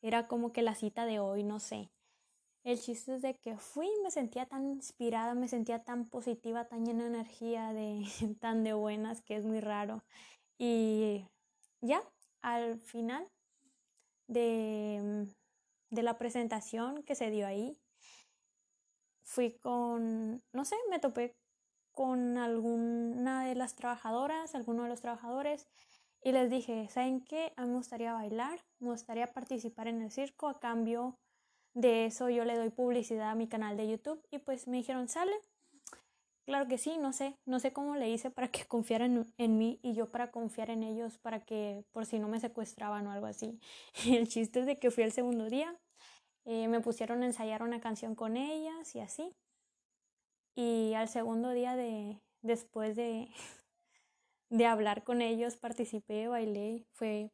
era 0.00 0.28
como 0.28 0.52
que 0.52 0.62
la 0.62 0.74
cita 0.74 1.06
de 1.06 1.18
hoy, 1.18 1.42
no 1.42 1.60
sé. 1.60 1.90
El 2.64 2.78
chiste 2.80 3.14
es 3.14 3.22
de 3.22 3.34
que 3.34 3.56
fui, 3.56 3.88
me 4.02 4.10
sentía 4.10 4.46
tan 4.46 4.66
inspirada, 4.66 5.34
me 5.34 5.48
sentía 5.48 5.84
tan 5.84 6.08
positiva, 6.08 6.66
tan 6.66 6.84
llena 6.84 7.04
de 7.04 7.08
energía, 7.08 7.72
de 7.72 8.04
tan 8.40 8.64
de 8.64 8.74
buenas, 8.74 9.22
que 9.22 9.36
es 9.36 9.44
muy 9.44 9.60
raro. 9.60 10.02
Y 10.58 11.24
ya, 11.80 12.02
al 12.42 12.80
final 12.80 13.26
de, 14.26 15.26
de 15.90 16.02
la 16.02 16.18
presentación 16.18 17.02
que 17.02 17.14
se 17.14 17.30
dio 17.30 17.46
ahí. 17.46 17.76
Fui 19.22 19.52
con, 19.58 20.42
no 20.52 20.64
sé, 20.64 20.76
me 20.90 20.98
topé 20.98 21.36
con 21.92 22.38
alguna 22.38 23.46
de 23.46 23.54
las 23.54 23.74
trabajadoras, 23.74 24.54
alguno 24.54 24.84
de 24.84 24.88
los 24.88 25.00
trabajadores, 25.00 25.66
y 26.22 26.32
les 26.32 26.50
dije, 26.50 26.88
¿saben 26.88 27.24
qué? 27.24 27.52
A 27.56 27.62
mí 27.62 27.70
me 27.70 27.76
gustaría 27.76 28.12
bailar, 28.12 28.60
me 28.80 28.90
gustaría 28.90 29.26
participar 29.26 29.88
en 29.88 30.02
el 30.02 30.10
circo, 30.10 30.48
a 30.48 30.58
cambio 30.58 31.18
de 31.80 32.06
eso 32.06 32.28
yo 32.28 32.44
le 32.44 32.56
doy 32.56 32.70
publicidad 32.70 33.30
a 33.30 33.34
mi 33.34 33.48
canal 33.48 33.76
de 33.76 33.88
YouTube, 33.88 34.22
y 34.30 34.38
pues 34.38 34.68
me 34.68 34.78
dijeron, 34.78 35.08
sale, 35.08 35.32
Claro 36.48 36.66
que 36.66 36.78
sí, 36.78 36.96
no 36.96 37.12
sé, 37.12 37.36
no 37.44 37.60
sé 37.60 37.74
cómo 37.74 37.94
le 37.94 38.08
hice 38.08 38.30
para 38.30 38.48
que 38.48 38.64
confiaran 38.68 39.30
en, 39.36 39.58
mí 39.58 39.78
y 39.82 39.92
yo 39.92 40.06
para 40.06 40.30
confiar 40.30 40.70
en 40.70 40.82
ellos, 40.82 41.18
para 41.18 41.44
que 41.44 41.84
por 41.92 42.06
si 42.06 42.18
no 42.18 42.26
me 42.26 42.40
secuestraban 42.40 43.06
o 43.06 43.12
algo 43.12 43.26
así. 43.26 43.60
El 44.06 44.28
chiste 44.28 44.60
es 44.60 44.66
de 44.66 44.78
que 44.78 44.90
fui 44.90 45.04
el 45.04 45.12
segundo 45.12 45.50
día, 45.50 45.78
eh, 46.46 46.66
me 46.68 46.80
pusieron 46.80 47.22
a 47.22 47.26
ensayar 47.26 47.62
una 47.62 47.82
canción 47.82 48.14
con 48.14 48.38
ellas 48.38 48.94
y 48.94 49.00
así. 49.00 49.36
Y 50.54 50.94
al 50.94 51.08
segundo 51.10 51.50
día 51.50 51.76
de, 51.76 52.18
después 52.40 52.96
de, 52.96 53.28
de 54.48 54.64
hablar 54.64 55.04
con 55.04 55.20
ellos, 55.20 55.58
participé, 55.58 56.28
bailé, 56.28 56.86
fue, 56.94 57.30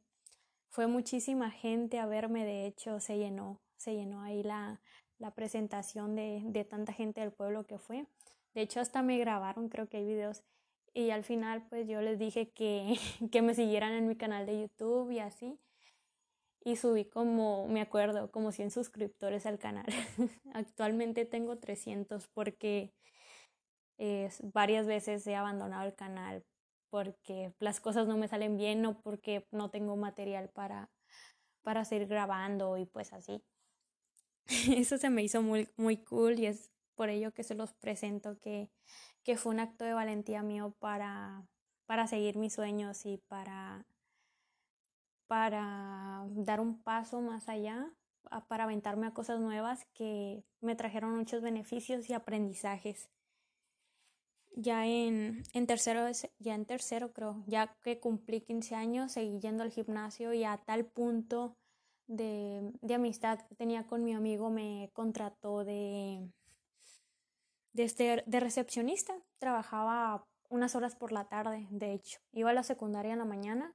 fue 0.70 0.88
muchísima 0.88 1.52
gente 1.52 2.00
a 2.00 2.06
verme, 2.06 2.44
de 2.44 2.66
hecho 2.66 2.98
se 2.98 3.16
llenó, 3.16 3.60
se 3.76 3.94
llenó 3.94 4.22
ahí 4.22 4.42
la, 4.42 4.80
la 5.18 5.32
presentación 5.32 6.14
de, 6.14 6.42
de 6.44 6.64
tanta 6.64 6.92
gente 6.92 7.20
del 7.20 7.32
pueblo 7.32 7.66
que 7.66 7.78
fue. 7.78 8.06
De 8.54 8.62
hecho, 8.62 8.80
hasta 8.80 9.02
me 9.02 9.18
grabaron, 9.18 9.68
creo 9.68 9.88
que 9.88 9.98
hay 9.98 10.04
videos. 10.04 10.44
Y 10.92 11.10
al 11.10 11.24
final, 11.24 11.66
pues 11.68 11.88
yo 11.88 12.00
les 12.00 12.18
dije 12.18 12.50
que, 12.50 12.96
que 13.32 13.42
me 13.42 13.54
siguieran 13.54 13.92
en 13.92 14.06
mi 14.06 14.16
canal 14.16 14.46
de 14.46 14.60
YouTube 14.60 15.10
y 15.10 15.18
así. 15.18 15.58
Y 16.64 16.76
subí 16.76 17.04
como, 17.04 17.68
me 17.68 17.82
acuerdo, 17.82 18.30
como 18.30 18.52
100 18.52 18.70
suscriptores 18.70 19.44
al 19.44 19.58
canal. 19.58 19.84
Actualmente 20.54 21.26
tengo 21.26 21.58
300 21.58 22.28
porque 22.28 22.94
es, 23.98 24.40
varias 24.52 24.86
veces 24.86 25.26
he 25.26 25.34
abandonado 25.34 25.84
el 25.84 25.94
canal 25.94 26.44
porque 26.90 27.52
las 27.58 27.80
cosas 27.80 28.06
no 28.06 28.16
me 28.16 28.28
salen 28.28 28.56
bien 28.56 28.86
o 28.86 29.00
porque 29.00 29.46
no 29.50 29.68
tengo 29.68 29.96
material 29.96 30.48
para, 30.50 30.90
para 31.62 31.84
seguir 31.84 32.06
grabando 32.06 32.76
y 32.78 32.86
pues 32.86 33.12
así. 33.12 33.42
Eso 34.76 34.98
se 34.98 35.10
me 35.10 35.22
hizo 35.22 35.42
muy, 35.42 35.68
muy 35.76 35.96
cool 35.98 36.38
y 36.38 36.46
es 36.46 36.70
por 36.94 37.08
ello 37.08 37.32
que 37.32 37.44
se 37.44 37.54
los 37.54 37.72
presento, 37.72 38.38
que, 38.40 38.70
que 39.22 39.36
fue 39.36 39.52
un 39.52 39.60
acto 39.60 39.84
de 39.84 39.94
valentía 39.94 40.42
mío 40.42 40.74
para, 40.78 41.46
para 41.86 42.06
seguir 42.06 42.36
mis 42.36 42.52
sueños 42.54 43.04
y 43.06 43.18
para, 43.18 43.86
para 45.26 46.26
dar 46.30 46.60
un 46.60 46.82
paso 46.82 47.20
más 47.20 47.48
allá, 47.48 47.90
para 48.48 48.64
aventarme 48.64 49.06
a 49.06 49.14
cosas 49.14 49.40
nuevas 49.40 49.86
que 49.92 50.44
me 50.60 50.76
trajeron 50.76 51.16
muchos 51.16 51.42
beneficios 51.42 52.08
y 52.08 52.14
aprendizajes. 52.14 53.10
Ya 54.56 54.86
en, 54.86 55.42
en 55.52 55.66
tercero, 55.66 56.06
ya 56.38 56.54
en 56.54 56.64
tercero 56.64 57.12
creo, 57.12 57.42
ya 57.48 57.76
que 57.82 57.98
cumplí 57.98 58.40
15 58.40 58.76
años, 58.76 59.12
seguí 59.12 59.40
yendo 59.40 59.64
al 59.64 59.72
gimnasio 59.72 60.32
y 60.32 60.44
a 60.44 60.58
tal 60.58 60.86
punto 60.86 61.56
de, 62.06 62.72
de 62.80 62.94
amistad 62.94 63.40
que 63.40 63.54
tenía 63.54 63.86
con 63.86 64.04
mi 64.04 64.14
amigo 64.14 64.50
me 64.50 64.90
contrató 64.92 65.64
de, 65.64 66.28
de, 67.72 68.22
de 68.26 68.40
recepcionista. 68.40 69.14
Trabajaba 69.38 70.26
unas 70.48 70.74
horas 70.74 70.96
por 70.96 71.12
la 71.12 71.28
tarde, 71.28 71.66
de 71.70 71.92
hecho. 71.92 72.20
Iba 72.32 72.50
a 72.50 72.54
la 72.54 72.62
secundaria 72.62 73.12
en 73.12 73.18
la 73.18 73.24
mañana 73.24 73.74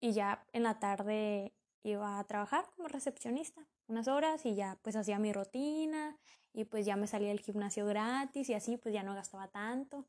y 0.00 0.12
ya 0.12 0.46
en 0.52 0.62
la 0.62 0.78
tarde 0.78 1.52
iba 1.82 2.18
a 2.18 2.24
trabajar 2.24 2.66
como 2.76 2.88
recepcionista 2.88 3.66
unas 3.86 4.06
horas 4.06 4.44
y 4.46 4.54
ya 4.54 4.78
pues 4.82 4.96
hacía 4.96 5.18
mi 5.18 5.32
rutina 5.32 6.16
y 6.52 6.64
pues 6.64 6.86
ya 6.86 6.96
me 6.96 7.06
salía 7.06 7.28
del 7.28 7.40
gimnasio 7.40 7.86
gratis 7.86 8.48
y 8.48 8.54
así 8.54 8.76
pues 8.76 8.94
ya 8.94 9.02
no 9.02 9.14
gastaba 9.14 9.48
tanto. 9.48 10.06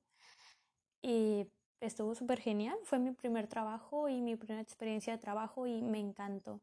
Y 1.01 1.47
estuvo 1.79 2.13
súper 2.13 2.39
genial, 2.39 2.77
fue 2.83 2.99
mi 2.99 3.11
primer 3.11 3.47
trabajo 3.47 4.07
y 4.07 4.21
mi 4.21 4.35
primera 4.35 4.61
experiencia 4.61 5.13
de 5.13 5.19
trabajo 5.19 5.65
y 5.65 5.81
me 5.81 5.99
encantó. 5.99 6.61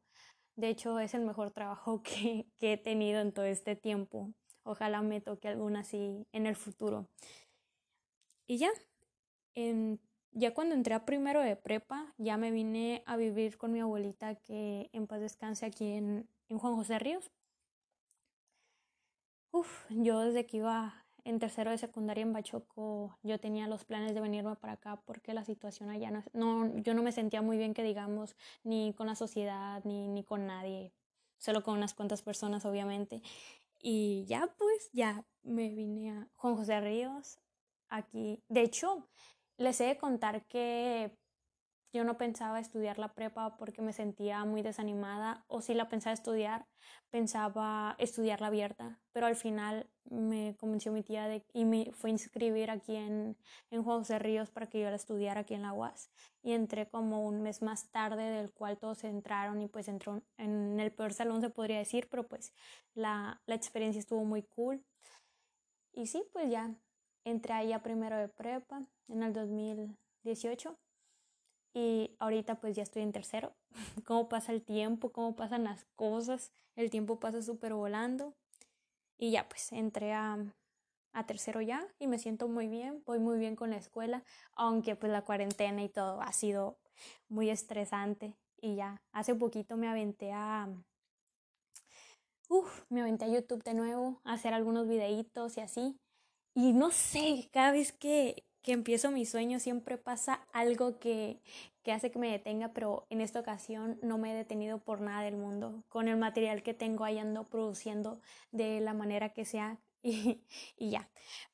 De 0.59 0.71
hecho 0.71 0.99
es 0.99 1.15
el 1.15 1.21
mejor 1.21 1.53
trabajo 1.53 2.03
que, 2.03 2.47
que 2.59 2.73
he 2.73 2.77
tenido 2.77 3.21
en 3.21 3.33
todo 3.33 3.45
este 3.45 3.77
tiempo. 3.77 4.35
Ojalá 4.65 5.03
me 5.03 5.21
toque 5.21 5.47
alguna 5.47 5.81
así 5.81 6.27
en 6.33 6.47
el 6.47 6.57
futuro. 6.57 7.09
Y 8.49 8.59
ya, 8.59 8.71
ya 10.33 10.55
cuando 10.55 10.75
entré 10.75 10.95
a 10.95 11.05
primero 11.05 11.43
de 11.43 11.55
prepa, 11.55 12.13
ya 12.19 12.37
me 12.39 12.51
vine 12.51 13.05
a 13.07 13.17
vivir 13.17 13.57
con 13.57 13.73
mi 13.73 13.79
abuelita 13.79 14.35
que 14.35 14.91
en 14.93 15.07
paz 15.07 15.21
descanse 15.21 15.65
aquí 15.65 15.93
en, 15.93 16.29
en 16.49 16.59
Juan 16.59 16.75
José 16.75 16.99
Ríos. 16.99 17.31
Uf, 19.53 19.87
yo 19.91 20.19
desde 20.21 20.45
que 20.45 20.57
iba 20.57 21.07
en 21.29 21.39
tercero 21.39 21.71
de 21.71 21.77
secundaria 21.77 22.23
en 22.23 22.33
Bachoco, 22.33 23.19
yo 23.23 23.39
tenía 23.39 23.69
los 23.69 23.85
planes 23.85 24.15
de 24.15 24.21
venirme 24.23 24.57
para 24.57 24.73
acá 24.75 25.03
porque 25.05 25.35
la 25.35 25.45
situación 25.45 25.91
allá 25.91 26.11
no, 26.11 26.23
no, 26.33 26.79
yo 26.79 26.95
no 26.95 27.03
me 27.03 27.13
sentía 27.13 27.43
muy 27.43 27.59
bien 27.59 27.75
que 27.75 27.83
digamos, 27.83 28.35
ni 28.65 28.95
con 28.95 29.07
la 29.07 29.15
sociedad, 29.15 29.83
ni, 29.85 30.09
ni 30.09 30.25
con 30.25 30.47
nadie, 30.47 30.95
solo 31.37 31.63
con 31.63 31.77
unas 31.77 31.93
cuantas 31.93 32.23
personas 32.23 32.65
obviamente. 32.65 33.21
Y 33.79 34.25
ya 34.27 34.55
pues, 34.57 34.89
ya 34.95 35.23
me 35.43 35.69
vine 35.69 36.13
a 36.13 36.29
Juan 36.37 36.57
José 36.57 36.81
Ríos 36.81 37.39
aquí. 37.91 38.43
De 38.49 38.63
hecho, 38.63 39.07
les 39.59 39.79
he 39.83 39.85
de 39.85 39.99
contar 39.99 40.47
que 40.47 41.15
yo 41.93 42.05
no 42.05 42.19
pensaba 42.19 42.61
estudiar 42.61 42.99
la 42.99 43.15
prepa 43.15 43.57
porque 43.57 43.81
me 43.81 43.93
sentía 43.93 44.45
muy 44.45 44.63
desanimada 44.63 45.45
o 45.49 45.63
si 45.63 45.73
la 45.75 45.89
pensaba 45.89 46.13
estudiar, 46.13 46.67
pensaba 47.11 47.97
estudiar 47.99 48.41
la 48.41 48.49
abierta, 48.49 49.01
pero 49.13 49.27
al 49.27 49.37
final 49.37 49.89
me 50.05 50.55
convenció 50.59 50.93
mi 50.93 51.03
tía 51.03 51.27
de, 51.29 51.45
y 51.53 51.65
me 51.65 51.91
fue 51.93 52.11
a 52.11 52.13
inscribir 52.13 52.71
aquí 52.71 52.97
en, 52.97 53.37
en 53.71 53.85
de 53.85 54.19
Ríos 54.19 54.51
para 54.51 54.67
que 54.67 54.81
yo 54.81 54.91
la 54.91 54.97
estudiara 54.97 55.41
aquí 55.41 55.55
en 55.55 55.63
la 55.63 55.73
UAS 55.73 56.11
y 56.43 56.53
entré 56.53 56.89
como 56.89 57.27
un 57.27 57.43
mes 57.43 57.63
más 57.63 57.91
tarde 57.91 58.23
del 58.23 58.53
cual 58.53 58.79
todos 58.79 59.05
entraron 59.05 59.61
y 59.63 59.69
pues 59.69 59.89
entró 59.89 60.23
en 60.37 60.79
el 60.81 60.93
peor 60.93 61.15
salón 61.15 61.41
se 61.41 61.51
podría 61.51 61.79
decir, 61.79 62.09
pero 62.11 62.29
pues 62.29 62.53
la, 62.95 63.41
la 63.47 63.55
experiencia 63.55 63.99
estuvo 63.99 64.25
muy 64.25 64.43
cool. 64.43 64.85
Y 65.93 66.07
sí, 66.07 66.23
pues 66.33 66.51
ya 66.51 66.75
entré 67.25 67.55
ahí 67.55 67.77
primero 67.79 68.17
de 68.17 68.29
prepa 68.29 68.83
en 69.09 69.23
el 69.23 69.33
2018 69.33 70.79
y 71.79 72.17
ahorita 72.19 72.57
pues 72.57 72.75
ya 72.75 72.83
estoy 72.83 73.03
en 73.03 73.13
tercero. 73.13 73.55
Cómo 74.05 74.29
pasa 74.29 74.53
el 74.53 74.63
tiempo, 74.63 75.13
cómo 75.13 75.37
pasan 75.37 75.63
las 75.63 75.85
cosas, 75.95 76.53
el 76.75 76.91
tiempo 76.91 77.21
pasa 77.21 77.41
súper 77.41 77.73
volando. 77.73 78.35
Y 79.17 79.31
ya 79.31 79.49
pues 79.49 79.73
entré 79.73 80.13
a, 80.13 80.39
a 81.13 81.27
tercero 81.27 81.61
ya 81.61 81.87
y 81.99 82.07
me 82.07 82.19
siento 82.19 82.49
muy 82.49 82.69
bien, 82.69 83.03
voy 83.07 83.19
muy 83.19 83.39
bien 83.39 83.57
con 83.57 83.71
la 83.71 83.77
escuela, 83.77 84.25
aunque 84.55 84.97
pues 84.97 85.13
la 85.13 85.23
cuarentena 85.23 85.83
y 85.83 85.89
todo 85.89 86.21
ha 86.21 86.33
sido 86.33 86.79
muy 87.29 87.49
estresante. 87.51 88.35
Y 88.61 88.75
ya, 88.75 89.01
hace 89.13 89.35
poquito 89.35 89.77
me 89.77 89.89
aventé 89.89 90.33
a... 90.33 90.69
Uf, 92.49 92.85
me 92.89 93.03
aventé 93.03 93.27
a 93.27 93.29
YouTube 93.29 93.63
de 93.63 93.75
nuevo, 93.75 94.21
a 94.25 94.33
hacer 94.33 94.53
algunos 94.53 94.89
videitos 94.89 95.57
y 95.59 95.61
así. 95.61 96.01
Y 96.55 96.73
no 96.73 96.91
sé, 96.91 97.49
cada 97.53 97.71
vez 97.71 97.93
que, 97.93 98.48
que 98.63 98.73
empiezo 98.73 99.11
mi 99.11 99.25
sueño 99.25 99.61
siempre 99.61 99.99
pasa 99.99 100.47
algo 100.53 100.99
que, 100.99 101.41
que 101.83 101.93
hace 101.93 102.11
que 102.11 102.19
me 102.19 102.31
detenga, 102.31 102.73
pero 102.73 103.07
en 103.11 103.21
esta 103.21 103.41
ocasión 103.41 103.99
no 104.03 104.19
me 104.19 104.33
he 104.33 104.37
detenido 104.37 104.79
por 104.79 105.01
nada 105.01 105.23
del 105.23 105.37
mundo. 105.37 105.85
Con 105.89 106.09
el 106.09 106.17
material 106.17 106.63
que 106.63 106.75
tengo 106.75 107.05
ahí 107.05 107.19
ando 107.19 107.45
produciendo 107.45 108.21
de 108.51 108.81
la 108.81 108.95
manera 108.95 109.31
que 109.31 109.45
sea 109.45 109.79
y, 110.03 110.43
y, 110.77 110.91
ya. 110.91 111.09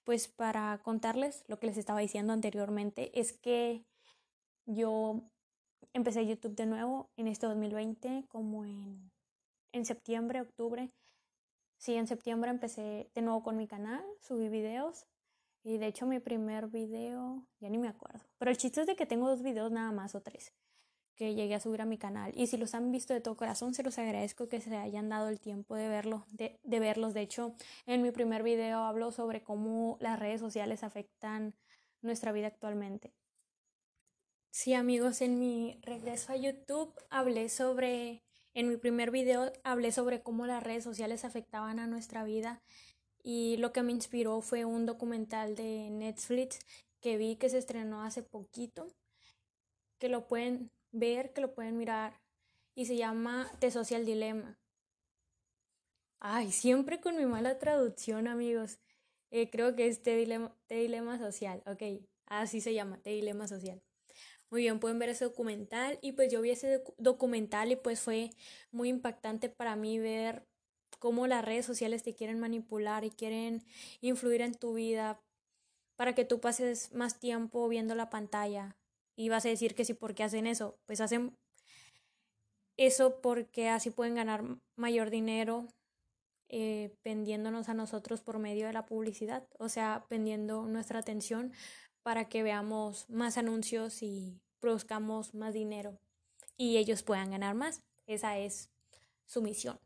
Pues 0.05 0.29
para 0.29 0.79
contarles 0.83 1.45
lo 1.49 1.59
que 1.59 1.67
les 1.67 1.77
estaba 1.77 2.01
diciendo 2.01 2.33
anteriormente 2.33 3.19
es 3.19 3.33
que 3.33 3.85
yo 4.67 5.23
empecé 5.93 6.27
YouTube 6.27 6.57
de 6.57 6.67
nuevo 6.67 7.11
en 7.17 7.29
este 7.29 7.47
2020 7.47 8.25
como 8.29 8.65
en, 8.65 9.11
en 9.73 9.85
septiembre, 9.85 10.41
octubre. 10.41 10.91
Sí, 11.79 11.95
en 11.95 12.07
septiembre 12.07 12.51
empecé 12.51 13.11
de 13.15 13.23
nuevo 13.23 13.43
con 13.43 13.57
mi 13.57 13.67
canal, 13.67 14.05
subí 14.21 14.49
videos 14.49 15.07
y 15.65 15.79
de 15.79 15.87
hecho 15.87 16.07
mi 16.07 16.21
primer 16.21 16.69
video, 16.69 17.45
ya 17.59 17.71
ni 17.71 17.79
me 17.79 17.89
acuerdo. 17.89 18.21
Pero 18.39 18.51
el 18.51 18.57
chiste 18.57 18.83
es 18.83 18.87
de 18.87 18.95
que 18.95 19.07
tengo 19.07 19.29
dos 19.29 19.43
videos 19.43 19.73
nada 19.73 19.91
más 19.91 20.15
o 20.15 20.21
tres 20.21 20.53
que 21.17 21.35
llegué 21.35 21.55
a 21.55 21.61
subir 21.61 21.81
a 21.81 21.87
mi 21.87 21.97
canal. 21.97 22.33
Y 22.35 22.49
si 22.49 22.57
los 22.57 22.75
han 22.75 22.91
visto 22.91 23.15
de 23.15 23.21
todo 23.21 23.37
corazón, 23.37 23.73
se 23.73 23.83
los 23.83 23.99
agradezco 23.99 24.49
que 24.49 24.61
se 24.61 24.77
hayan 24.77 25.09
dado 25.09 25.29
el 25.29 25.41
tiempo 25.41 25.77
de, 25.77 25.89
verlo, 25.89 26.27
de, 26.33 26.59
de 26.63 26.81
verlos. 26.81 27.15
De 27.15 27.23
hecho, 27.23 27.55
en 27.87 28.03
mi 28.03 28.11
primer 28.11 28.43
video 28.43 28.81
hablo 28.81 29.13
sobre 29.13 29.43
cómo 29.43 29.97
las 30.01 30.19
redes 30.19 30.41
sociales 30.41 30.83
afectan 30.83 31.55
nuestra 32.03 32.33
vida 32.33 32.49
actualmente. 32.49 33.15
Sí, 34.51 34.75
amigos, 34.75 35.21
en 35.21 35.39
mi 35.39 35.81
regreso 35.83 36.33
a 36.33 36.37
YouTube 36.37 36.95
hablé 37.11 37.49
sobre, 37.49 38.23
en 38.53 38.69
mi 38.69 38.77
primer 38.77 39.11
video 39.11 39.53
hablé 39.65 39.91
sobre 39.91 40.23
cómo 40.23 40.47
las 40.47 40.63
redes 40.63 40.85
sociales 40.85 41.25
afectaban 41.25 41.81
a 41.81 41.87
nuestra 41.87 42.23
vida 42.23 42.63
y 43.25 43.57
lo 43.57 43.73
que 43.73 43.83
me 43.83 43.91
inspiró 43.91 44.43
fue 44.43 44.67
un 44.67 44.85
documental 44.85 45.57
de 45.57 45.89
Netflix 45.91 46.59
que 47.01 47.17
vi 47.17 47.37
que 47.37 47.49
se 47.49 47.59
estrenó 47.59 48.03
hace 48.05 48.23
poquito, 48.23 48.87
que 49.99 50.11
lo 50.11 50.29
pueden 50.29 50.71
ver, 50.93 51.33
que 51.33 51.41
lo 51.41 51.55
pueden 51.55 51.79
mirar 51.79 52.21
y 52.75 52.85
se 52.85 52.97
llama 52.97 53.51
The 53.61 53.71
Social 53.71 54.05
Dilemma. 54.05 54.59
Ay, 56.21 56.53
siempre 56.53 57.01
con 57.01 57.17
mi 57.17 57.25
mala 57.25 57.59
traducción, 57.59 58.29
amigos. 58.29 58.79
Eh, 59.31 59.51
creo 59.51 59.75
que 59.75 59.89
es 59.89 60.03
The 60.03 60.17
Dilema, 60.17 60.55
Dilema 60.69 61.19
Social, 61.19 61.63
ok, 61.67 62.07
así 62.27 62.61
se 62.61 62.75
llama, 62.75 63.01
The 63.03 63.11
Dilema 63.11 63.49
Social. 63.49 63.83
Muy 64.51 64.63
bien, 64.63 64.81
pueden 64.81 64.99
ver 64.99 65.09
ese 65.09 65.25
documental 65.25 65.99
y 66.03 66.13
pues 66.13 66.31
yo 66.31 66.43
vi 66.43 66.51
ese 66.51 66.85
documental 66.99 67.73
y 67.73 67.77
pues 67.77 68.01
fue 68.01 68.31
muy 68.71 68.91
impactante 68.91 69.49
para 69.49 69.77
mí 69.77 69.99
ver 69.99 70.47
cómo 71.05 71.27
las 71.27 71.45
redes 71.45 71.67
sociales 71.67 72.03
te 72.03 72.15
quieren 72.15 72.41
manipular 72.41 73.05
y 73.05 73.11
quieren 73.11 73.63
influir 74.01 74.41
en 74.41 74.55
tu 74.55 74.73
vida 74.73 75.21
para 75.97 76.15
que 76.15 76.25
tú 76.25 76.41
pases 76.41 76.95
más 76.95 77.21
tiempo 77.21 77.69
viendo 77.69 77.95
la 77.95 78.09
pantalla. 78.09 78.79
Y 79.15 79.29
vas 79.29 79.45
a 79.45 79.51
decir 79.51 79.75
que 79.75 79.85
sí, 79.85 79.93
¿por 79.93 80.15
qué 80.15 80.23
hacen 80.23 80.47
eso? 80.47 80.79
Pues 80.87 81.03
hacen 81.03 81.37
eso 82.79 83.21
porque 83.21 83.69
así 83.69 83.91
pueden 83.91 84.15
ganar 84.15 84.45
mayor 84.77 85.11
dinero 85.11 85.69
eh, 86.49 86.97
pendiéndonos 87.03 87.69
a 87.69 87.75
nosotros 87.75 88.23
por 88.23 88.39
medio 88.39 88.67
de 88.67 88.73
la 88.73 88.87
publicidad, 88.87 89.47
o 89.59 89.69
sea, 89.69 90.07
pendiendo 90.09 90.65
nuestra 90.65 91.01
atención 91.01 91.53
para 92.03 92.31
que 92.31 92.43
veamos 92.43 93.11
más 93.11 93.37
anuncios 93.37 94.03
y 94.03 94.41
produzcamos 94.59 95.35
más 95.35 95.53
dinero 95.53 95.99
y 96.57 96.79
ellos 96.79 97.03
puedan 97.03 97.31
ganar 97.31 97.55
más. 97.55 97.83
Esa 98.07 98.39
es 98.39 98.71
su 99.27 99.43
misión. 99.43 99.84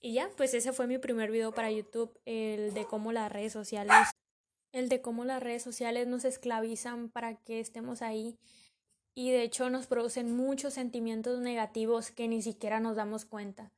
Y 0.00 0.14
ya, 0.14 0.30
pues 0.36 0.54
ese 0.54 0.72
fue 0.72 0.86
mi 0.86 0.98
primer 0.98 1.30
video 1.30 1.52
para 1.52 1.70
YouTube, 1.70 2.18
el 2.24 2.72
de 2.72 2.84
cómo 2.84 3.12
las 3.12 3.32
redes 3.32 3.52
sociales, 3.52 4.08
el 4.72 4.88
de 4.88 5.00
cómo 5.00 5.24
las 5.24 5.42
redes 5.42 5.62
sociales 5.62 6.06
nos 6.06 6.24
esclavizan 6.24 7.10
para 7.10 7.34
que 7.36 7.58
estemos 7.58 8.02
ahí 8.02 8.38
y 9.14 9.32
de 9.32 9.42
hecho 9.42 9.70
nos 9.70 9.88
producen 9.88 10.36
muchos 10.36 10.74
sentimientos 10.74 11.40
negativos 11.40 12.12
que 12.12 12.28
ni 12.28 12.42
siquiera 12.42 12.78
nos 12.78 12.94
damos 12.94 13.24
cuenta. 13.24 13.72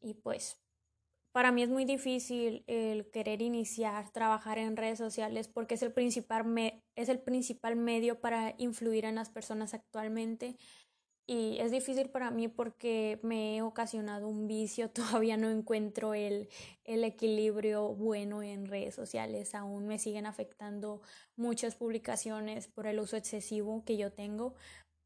Y 0.00 0.14
pues 0.14 0.60
para 1.30 1.52
mí 1.52 1.62
es 1.62 1.68
muy 1.68 1.84
difícil 1.84 2.64
el 2.66 3.08
querer 3.10 3.42
iniciar, 3.42 4.10
trabajar 4.10 4.58
en 4.58 4.76
redes 4.76 4.98
sociales 4.98 5.46
porque 5.46 5.74
es 5.74 5.82
el 5.82 5.92
principal, 5.92 6.44
me 6.44 6.82
es 6.96 7.08
el 7.08 7.20
principal 7.20 7.76
medio 7.76 8.20
para 8.20 8.54
influir 8.58 9.04
en 9.04 9.14
las 9.16 9.30
personas 9.30 9.74
actualmente 9.74 10.56
y 11.26 11.58
es 11.58 11.72
difícil 11.72 12.08
para 12.08 12.30
mí 12.30 12.46
porque 12.48 13.18
me 13.22 13.56
he 13.56 13.62
ocasionado 13.62 14.28
un 14.28 14.46
vicio, 14.46 14.90
todavía 15.24 15.36
no 15.36 15.50
encuentro 15.50 16.14
el, 16.14 16.48
el, 16.84 17.04
equilibrio 17.04 17.94
bueno 17.94 18.42
en 18.42 18.66
redes 18.66 18.94
sociales, 18.94 19.54
aún 19.54 19.86
me 19.86 19.98
siguen 19.98 20.26
afectando 20.26 21.02
muchas 21.36 21.74
publicaciones 21.74 22.68
por 22.68 22.86
el 22.86 23.00
uso 23.00 23.16
excesivo 23.16 23.84
que 23.84 23.96
yo 23.96 24.12
tengo, 24.12 24.54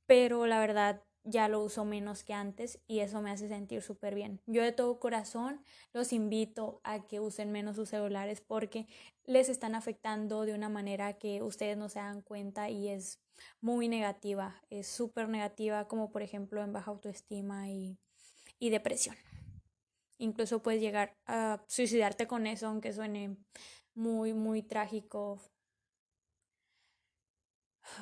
pero 0.06 0.46
la 0.46 0.61
verdad 0.61 1.02
ya 1.24 1.48
lo 1.48 1.62
uso 1.62 1.85
menos 1.85 2.24
que 2.24 2.33
antes 2.33 2.80
y 2.87 3.00
eso 3.00 3.20
me 3.20 3.30
hace 3.30 3.48
sentir 3.48 3.83
súper 3.83 4.14
bien. 4.14 4.40
Yo 4.46 4.62
de 4.62 4.72
todo 4.72 4.98
corazón 4.98 5.62
los 5.92 6.12
invito 6.12 6.80
a 6.85 7.06
que 7.06 7.20
usen 7.20 7.52
menos 7.52 7.76
sus 7.76 7.90
celulares 7.90 8.40
porque 8.40 8.87
les 9.24 9.48
están 9.48 9.74
afectando 9.74 10.44
de 10.44 10.54
una 10.54 10.68
manera 10.68 11.14
que 11.14 11.42
ustedes 11.42 11.76
no 11.76 11.88
se 11.88 11.98
dan 11.98 12.22
cuenta 12.22 12.70
y 12.70 12.88
es 12.88 13.20
muy 13.61 13.88
negativa, 13.88 14.62
es 14.70 14.87
súper 14.87 15.28
negativa 15.28 15.88
como 15.88 16.11
por 16.11 16.22
ejemplo 16.22 16.62
en 16.62 16.72
baja 16.72 16.90
autoestima 16.90 17.68
y, 17.70 17.98
y 18.59 18.70
depresión. 18.70 19.16
Incluso 20.18 20.62
puedes 20.62 20.80
llegar 20.80 21.16
a 21.26 21.62
suicidarte 21.66 22.26
con 22.26 22.46
eso 22.46 22.66
aunque 22.66 22.92
suene 22.92 23.37
muy, 23.94 24.35
muy 24.35 24.62
trágico, 24.62 25.40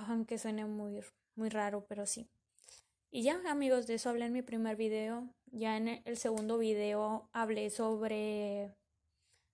aunque 0.09 0.39
suene 0.39 0.65
muy, 0.67 1.01
muy 1.37 1.49
raro, 1.49 1.85
pero 1.89 2.07
sí. 2.07 2.29
Y 3.11 3.23
ya 3.23 3.41
amigos, 3.47 3.87
de 3.87 3.95
eso 3.95 4.11
hablé 4.11 4.27
en 4.27 4.33
mi 4.33 4.43
primer 4.43 4.77
video. 4.77 5.29
Ya 5.47 5.77
en 5.77 6.03
el 6.05 6.17
segundo 6.17 6.59
video 6.59 7.29
hablé 7.33 7.71
sobre... 7.71 8.75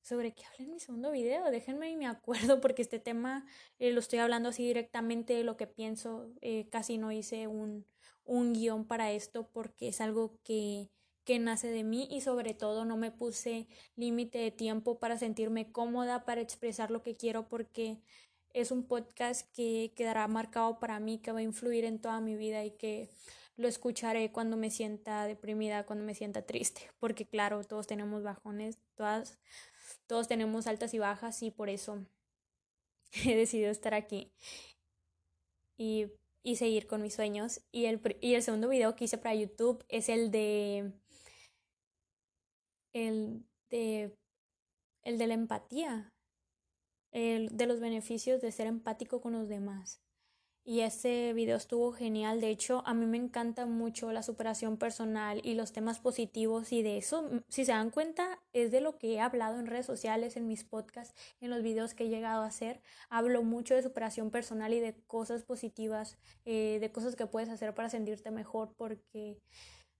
¿Sobre 0.02 0.34
qué 0.34 0.44
hablé 0.44 0.64
en 0.66 0.72
mi 0.72 0.80
segundo 0.80 1.12
video? 1.12 1.50
Déjenme 1.50 1.90
y 1.90 1.96
me 1.96 2.06
acuerdo 2.06 2.60
porque 2.60 2.82
este 2.82 2.98
tema 2.98 3.46
eh, 3.78 3.90
lo 3.92 4.00
estoy 4.00 4.18
hablando 4.18 4.50
así 4.50 4.64
directamente 4.66 5.34
de 5.34 5.44
lo 5.44 5.56
que 5.56 5.66
pienso. 5.66 6.30
Eh, 6.42 6.68
casi 6.68 6.98
no 6.98 7.12
hice 7.12 7.46
un, 7.46 7.86
un 8.24 8.52
guion 8.52 8.84
para 8.86 9.12
esto 9.12 9.48
porque 9.50 9.88
es 9.88 10.00
algo 10.00 10.36
que, 10.42 10.90
que 11.24 11.38
nace 11.38 11.68
de 11.68 11.84
mí 11.84 12.08
y 12.10 12.20
sobre 12.20 12.54
todo 12.54 12.84
no 12.84 12.96
me 12.96 13.12
puse 13.12 13.68
límite 13.96 14.38
de 14.38 14.50
tiempo 14.50 14.98
para 14.98 15.16
sentirme 15.16 15.70
cómoda, 15.72 16.24
para 16.24 16.42
expresar 16.42 16.90
lo 16.90 17.02
que 17.02 17.16
quiero 17.16 17.48
porque 17.48 18.02
es 18.52 18.70
un 18.70 18.86
podcast 18.86 19.50
que 19.52 19.92
quedará 19.96 20.28
marcado 20.28 20.78
para 20.78 21.00
mí, 21.00 21.18
que 21.18 21.32
va 21.32 21.38
a 21.38 21.42
influir 21.42 21.84
en 21.84 22.00
toda 22.00 22.20
mi 22.20 22.36
vida 22.36 22.64
y 22.64 22.72
que 22.72 23.10
lo 23.56 23.68
escucharé 23.68 24.32
cuando 24.32 24.56
me 24.56 24.70
sienta 24.70 25.26
deprimida, 25.26 25.86
cuando 25.86 26.04
me 26.04 26.14
sienta 26.14 26.42
triste, 26.42 26.90
porque 26.98 27.26
claro, 27.26 27.64
todos 27.64 27.86
tenemos 27.86 28.22
bajones, 28.22 28.78
todas, 28.94 29.38
todos 30.06 30.28
tenemos 30.28 30.66
altas 30.66 30.94
y 30.94 30.98
bajas 30.98 31.42
y 31.42 31.50
por 31.50 31.68
eso 31.68 32.06
he 33.24 33.36
decidido 33.36 33.70
estar 33.70 33.94
aquí 33.94 34.32
y, 35.76 36.06
y 36.42 36.56
seguir 36.56 36.86
con 36.86 37.02
mis 37.02 37.14
sueños. 37.14 37.62
Y 37.72 37.86
el, 37.86 38.00
y 38.20 38.34
el 38.34 38.42
segundo 38.42 38.68
video 38.68 38.96
que 38.96 39.04
hice 39.04 39.18
para 39.18 39.34
YouTube 39.34 39.84
es 39.88 40.08
el 40.08 40.30
de 40.30 40.92
el 42.92 43.44
de 43.70 44.16
el 45.02 45.18
de 45.18 45.26
la 45.26 45.34
empatía, 45.34 46.14
el 47.12 47.56
de 47.56 47.66
los 47.66 47.80
beneficios 47.80 48.40
de 48.40 48.52
ser 48.52 48.66
empático 48.66 49.20
con 49.20 49.32
los 49.32 49.48
demás. 49.48 50.03
Y 50.64 50.80
ese 50.80 51.32
video 51.34 51.56
estuvo 51.56 51.92
genial. 51.92 52.40
De 52.40 52.48
hecho, 52.48 52.82
a 52.86 52.94
mí 52.94 53.04
me 53.06 53.18
encanta 53.18 53.66
mucho 53.66 54.12
la 54.12 54.22
superación 54.22 54.78
personal 54.78 55.40
y 55.44 55.54
los 55.54 55.72
temas 55.72 56.00
positivos 56.00 56.72
y 56.72 56.82
de 56.82 56.96
eso, 56.96 57.22
mm, 57.22 57.40
si 57.48 57.64
se 57.64 57.72
dan 57.72 57.90
cuenta, 57.90 58.40
es 58.52 58.70
de 58.70 58.80
lo 58.80 58.98
que 58.98 59.14
he 59.14 59.20
hablado 59.20 59.60
en 59.60 59.66
redes 59.66 59.86
sociales, 59.86 60.36
en 60.36 60.48
mis 60.48 60.64
podcasts, 60.64 61.14
en 61.40 61.50
los 61.50 61.62
videos 61.62 61.94
que 61.94 62.04
he 62.04 62.08
llegado 62.08 62.42
a 62.42 62.46
hacer. 62.46 62.80
Hablo 63.10 63.42
mucho 63.42 63.74
de 63.74 63.82
superación 63.82 64.30
personal 64.30 64.72
y 64.72 64.80
de 64.80 64.94
cosas 65.06 65.44
positivas, 65.44 66.18
eh, 66.46 66.78
de 66.80 66.90
cosas 66.90 67.14
que 67.16 67.26
puedes 67.26 67.50
hacer 67.50 67.74
para 67.74 67.90
sentirte 67.90 68.30
mejor 68.30 68.74
porque 68.76 69.38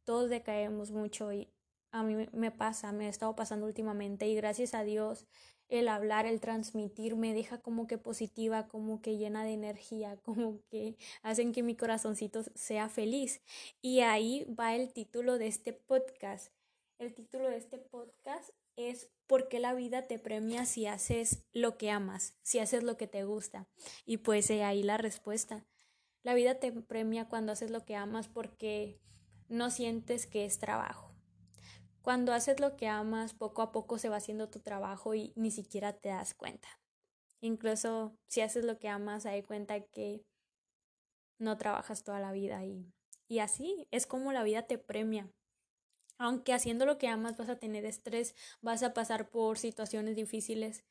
todos 0.04 0.30
decaemos 0.30 0.90
mucho 0.92 1.32
y 1.32 1.48
a 1.94 2.02
mí 2.02 2.26
me 2.32 2.50
pasa, 2.50 2.90
me 2.90 3.06
ha 3.06 3.08
estado 3.08 3.36
pasando 3.36 3.66
últimamente 3.66 4.26
y 4.26 4.34
gracias 4.34 4.74
a 4.74 4.82
Dios 4.82 5.26
el 5.68 5.86
hablar, 5.86 6.26
el 6.26 6.40
transmitir 6.40 7.14
me 7.14 7.32
deja 7.32 7.58
como 7.58 7.86
que 7.86 7.98
positiva, 7.98 8.66
como 8.66 9.00
que 9.00 9.16
llena 9.16 9.44
de 9.44 9.52
energía, 9.52 10.16
como 10.24 10.60
que 10.70 10.96
hacen 11.22 11.52
que 11.52 11.62
mi 11.62 11.76
corazoncito 11.76 12.42
sea 12.56 12.88
feliz. 12.88 13.42
Y 13.80 14.00
ahí 14.00 14.44
va 14.58 14.74
el 14.74 14.92
título 14.92 15.38
de 15.38 15.46
este 15.46 15.72
podcast. 15.72 16.52
El 16.98 17.14
título 17.14 17.48
de 17.48 17.58
este 17.58 17.78
podcast 17.78 18.50
es 18.74 19.08
¿Por 19.28 19.48
qué 19.48 19.60
la 19.60 19.72
vida 19.72 20.02
te 20.02 20.18
premia 20.18 20.66
si 20.66 20.86
haces 20.86 21.44
lo 21.52 21.78
que 21.78 21.90
amas, 21.90 22.34
si 22.42 22.58
haces 22.58 22.82
lo 22.82 22.96
que 22.96 23.06
te 23.06 23.22
gusta? 23.22 23.68
Y 24.04 24.16
pues 24.16 24.50
ahí 24.50 24.82
la 24.82 24.96
respuesta. 24.96 25.64
La 26.24 26.34
vida 26.34 26.56
te 26.56 26.72
premia 26.72 27.28
cuando 27.28 27.52
haces 27.52 27.70
lo 27.70 27.84
que 27.84 27.94
amas 27.94 28.26
porque 28.26 28.98
no 29.48 29.70
sientes 29.70 30.26
que 30.26 30.44
es 30.44 30.58
trabajo 30.58 31.13
cuando 32.04 32.34
haces 32.34 32.60
lo 32.60 32.76
que 32.76 32.86
amas, 32.86 33.32
poco 33.32 33.62
a 33.62 33.72
poco 33.72 33.96
se 33.96 34.10
va 34.10 34.16
haciendo 34.16 34.50
tu 34.50 34.60
trabajo 34.60 35.14
y 35.14 35.32
ni 35.36 35.50
siquiera 35.50 35.94
te 35.94 36.10
das 36.10 36.34
cuenta. 36.34 36.68
Incluso 37.40 38.14
si 38.28 38.42
haces 38.42 38.66
lo 38.66 38.78
que 38.78 38.88
amas, 38.88 39.24
hay 39.24 39.42
cuenta 39.42 39.80
que 39.80 40.22
no 41.38 41.56
trabajas 41.56 42.04
toda 42.04 42.20
la 42.20 42.30
vida 42.30 42.62
y, 42.62 42.92
y 43.26 43.38
así 43.38 43.88
es 43.90 44.06
como 44.06 44.32
la 44.32 44.42
vida 44.42 44.66
te 44.66 44.76
premia. 44.76 45.30
Aunque 46.18 46.52
haciendo 46.52 46.84
lo 46.84 46.98
que 46.98 47.08
amas 47.08 47.38
vas 47.38 47.48
a 47.48 47.58
tener 47.58 47.86
estrés, 47.86 48.34
vas 48.60 48.82
a 48.82 48.92
pasar 48.92 49.30
por 49.30 49.56
situaciones 49.56 50.14
difíciles 50.14 50.84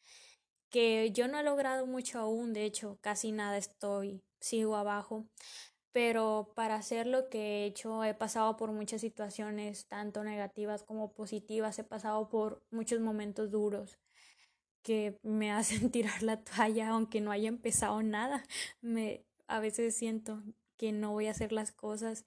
que 0.71 1.11
yo 1.11 1.27
no 1.27 1.37
he 1.37 1.43
logrado 1.43 1.85
mucho 1.85 2.17
aún, 2.17 2.53
de 2.53 2.65
hecho 2.65 2.97
casi 3.01 3.31
nada 3.31 3.59
estoy, 3.59 4.23
sigo 4.39 4.75
abajo, 4.75 5.27
pero 5.93 6.51
para 6.55 6.75
hacer 6.75 7.07
lo 7.07 7.29
que 7.29 7.63
he 7.63 7.65
hecho 7.65 8.03
he 8.03 8.15
pasado 8.15 8.57
por 8.57 8.71
muchas 8.71 9.01
situaciones, 9.01 9.87
tanto 9.87 10.23
negativas 10.23 10.83
como 10.83 11.13
positivas, 11.13 11.79
he 11.79 11.83
pasado 11.83 12.29
por 12.29 12.63
muchos 12.71 12.99
momentos 12.99 13.51
duros 13.51 13.99
que 14.83 15.19
me 15.23 15.51
hacen 15.53 15.91
tirar 15.91 16.23
la 16.23 16.43
toalla 16.43 16.89
aunque 16.89 17.21
no 17.21 17.31
haya 17.31 17.47
empezado 17.49 18.01
nada. 18.03 18.43
Me 18.81 19.25
a 19.47 19.59
veces 19.59 19.95
siento 19.95 20.43
que 20.77 20.91
no 20.91 21.11
voy 21.11 21.27
a 21.27 21.31
hacer 21.31 21.51
las 21.53 21.71
cosas 21.71 22.25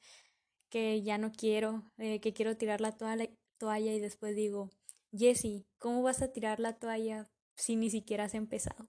que 0.71 1.03
ya 1.03 1.19
no 1.19 1.33
quiero, 1.33 1.85
eh, 1.99 2.21
que 2.21 2.33
quiero 2.33 2.57
tirar 2.57 2.81
la 2.81 2.93
toalla, 2.93 3.29
toalla 3.59 3.93
y 3.93 4.01
después 4.01 4.37
digo, 4.37 4.71
Jessie, 5.13 5.67
¿cómo 5.79 6.03
vas 6.03 6.23
a 6.23 6.33
tirar 6.33 6.61
la 6.61 6.75
toalla 6.79 7.29
si 7.57 7.77
ni 7.77 7.91
siquiera 7.91 8.25
has 8.25 8.35
empezado? 8.35 8.87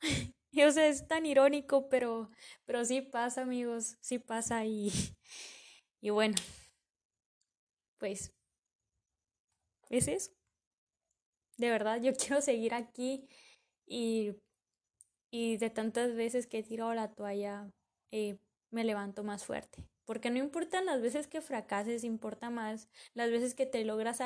Y, 0.52 0.62
o 0.64 0.70
sea, 0.72 0.86
es 0.88 1.06
tan 1.08 1.26
irónico, 1.26 1.88
pero, 1.88 2.30
pero 2.64 2.84
sí 2.84 3.00
pasa, 3.02 3.42
amigos, 3.42 3.96
sí 4.00 4.18
pasa 4.18 4.64
y, 4.64 4.92
y 6.00 6.10
bueno, 6.10 6.36
pues 7.98 8.32
es 9.90 10.08
eso. 10.08 10.32
De 11.56 11.70
verdad, 11.70 12.00
yo 12.02 12.12
quiero 12.18 12.40
seguir 12.42 12.74
aquí 12.74 13.26
y, 13.86 14.34
y 15.30 15.56
de 15.58 15.70
tantas 15.70 16.14
veces 16.14 16.46
que 16.46 16.58
he 16.60 16.62
tirado 16.62 16.94
la 16.94 17.12
toalla, 17.12 17.70
eh, 18.12 18.38
me 18.70 18.84
levanto 18.84 19.24
más 19.24 19.44
fuerte. 19.44 19.84
Porque 20.04 20.30
no 20.30 20.38
importan 20.38 20.86
las 20.86 21.00
veces 21.00 21.26
que 21.26 21.40
fracases, 21.40 22.04
importa 22.04 22.50
más 22.50 22.88
las 23.14 23.30
veces 23.30 23.54
que 23.54 23.66
te 23.66 23.84
logras, 23.84 24.18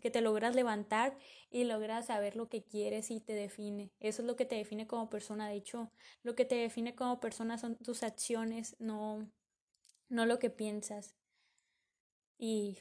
que 0.00 0.10
te 0.10 0.20
logras 0.20 0.54
levantar 0.54 1.16
y 1.50 1.64
logras 1.64 2.06
saber 2.06 2.36
lo 2.36 2.48
que 2.48 2.64
quieres 2.64 3.10
y 3.10 3.20
te 3.20 3.34
define. 3.34 3.90
Eso 4.00 4.22
es 4.22 4.26
lo 4.26 4.36
que 4.36 4.44
te 4.44 4.56
define 4.56 4.86
como 4.86 5.10
persona. 5.10 5.48
De 5.48 5.56
hecho, 5.56 5.90
lo 6.22 6.34
que 6.34 6.44
te 6.44 6.54
define 6.54 6.94
como 6.94 7.20
persona 7.20 7.58
son 7.58 7.76
tus 7.76 8.02
acciones, 8.02 8.76
no, 8.78 9.28
no 10.08 10.26
lo 10.26 10.38
que 10.38 10.50
piensas. 10.50 11.14
Y 12.38 12.78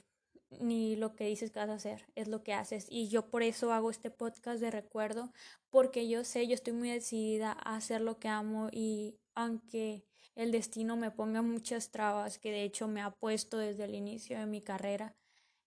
ni 0.59 0.95
lo 0.95 1.15
que 1.15 1.25
dices 1.25 1.51
que 1.51 1.59
vas 1.59 1.69
a 1.69 1.75
hacer, 1.75 2.05
es 2.15 2.27
lo 2.27 2.43
que 2.43 2.53
haces. 2.53 2.85
Y 2.89 3.09
yo 3.09 3.29
por 3.29 3.43
eso 3.43 3.71
hago 3.73 3.89
este 3.89 4.11
podcast 4.11 4.61
de 4.61 4.71
recuerdo, 4.71 5.31
porque 5.69 6.07
yo 6.07 6.23
sé, 6.23 6.47
yo 6.47 6.53
estoy 6.53 6.73
muy 6.73 6.89
decidida 6.89 7.51
a 7.51 7.75
hacer 7.75 8.01
lo 8.01 8.19
que 8.19 8.27
amo 8.27 8.69
y 8.71 9.17
aunque 9.35 10.05
el 10.35 10.51
destino 10.51 10.95
me 10.97 11.11
ponga 11.11 11.41
muchas 11.41 11.91
trabas 11.91 12.39
que 12.39 12.51
de 12.51 12.63
hecho 12.63 12.87
me 12.87 13.01
ha 13.01 13.11
puesto 13.11 13.57
desde 13.57 13.85
el 13.85 13.95
inicio 13.95 14.39
de 14.39 14.45
mi 14.45 14.61
carrera. 14.61 15.15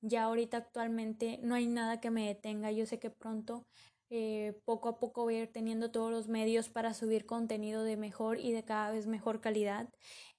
Ya 0.01 0.25
ahorita 0.25 0.59
actualmente 0.59 1.39
no 1.43 1.55
hay 1.55 1.67
nada 1.67 2.01
que 2.01 2.11
me 2.11 2.27
detenga. 2.27 2.71
Yo 2.71 2.87
sé 2.87 2.99
que 2.99 3.11
pronto 3.11 3.67
eh, 4.11 4.61
poco 4.65 4.89
a 4.89 4.99
poco 4.99 5.25
voy 5.25 5.37
a 5.37 5.43
ir 5.43 5.53
teniendo 5.53 5.91
todos 5.91 6.11
los 6.11 6.29
medios 6.29 6.69
para 6.69 6.95
subir 6.95 7.27
contenido 7.27 7.83
de 7.83 7.97
mejor 7.97 8.39
y 8.39 8.53
de 8.53 8.65
cada 8.65 8.91
vez 8.93 9.07
mejor 9.07 9.41
calidad. 9.41 9.89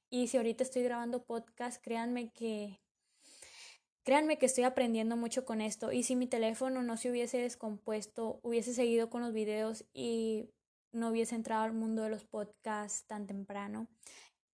Y 0.09 0.27
si 0.27 0.37
ahorita 0.37 0.63
estoy 0.63 0.83
grabando 0.83 1.25
podcast, 1.25 1.81
créanme 1.83 2.31
que 2.31 2.79
créanme 4.03 4.37
que 4.37 4.45
estoy 4.45 4.63
aprendiendo 4.63 5.17
mucho 5.17 5.43
con 5.43 5.59
esto. 5.59 5.91
Y 5.91 6.03
si 6.03 6.15
mi 6.15 6.27
teléfono 6.27 6.81
no 6.81 6.95
se 6.95 7.11
hubiese 7.11 7.39
descompuesto, 7.39 8.39
hubiese 8.41 8.73
seguido 8.73 9.09
con 9.09 9.21
los 9.21 9.33
videos 9.33 9.83
y 9.93 10.49
no 10.97 11.09
hubiese 11.09 11.35
entrado 11.35 11.63
al 11.63 11.73
mundo 11.73 12.03
de 12.03 12.09
los 12.09 12.25
podcasts 12.25 13.05
tan 13.07 13.27
temprano. 13.27 13.87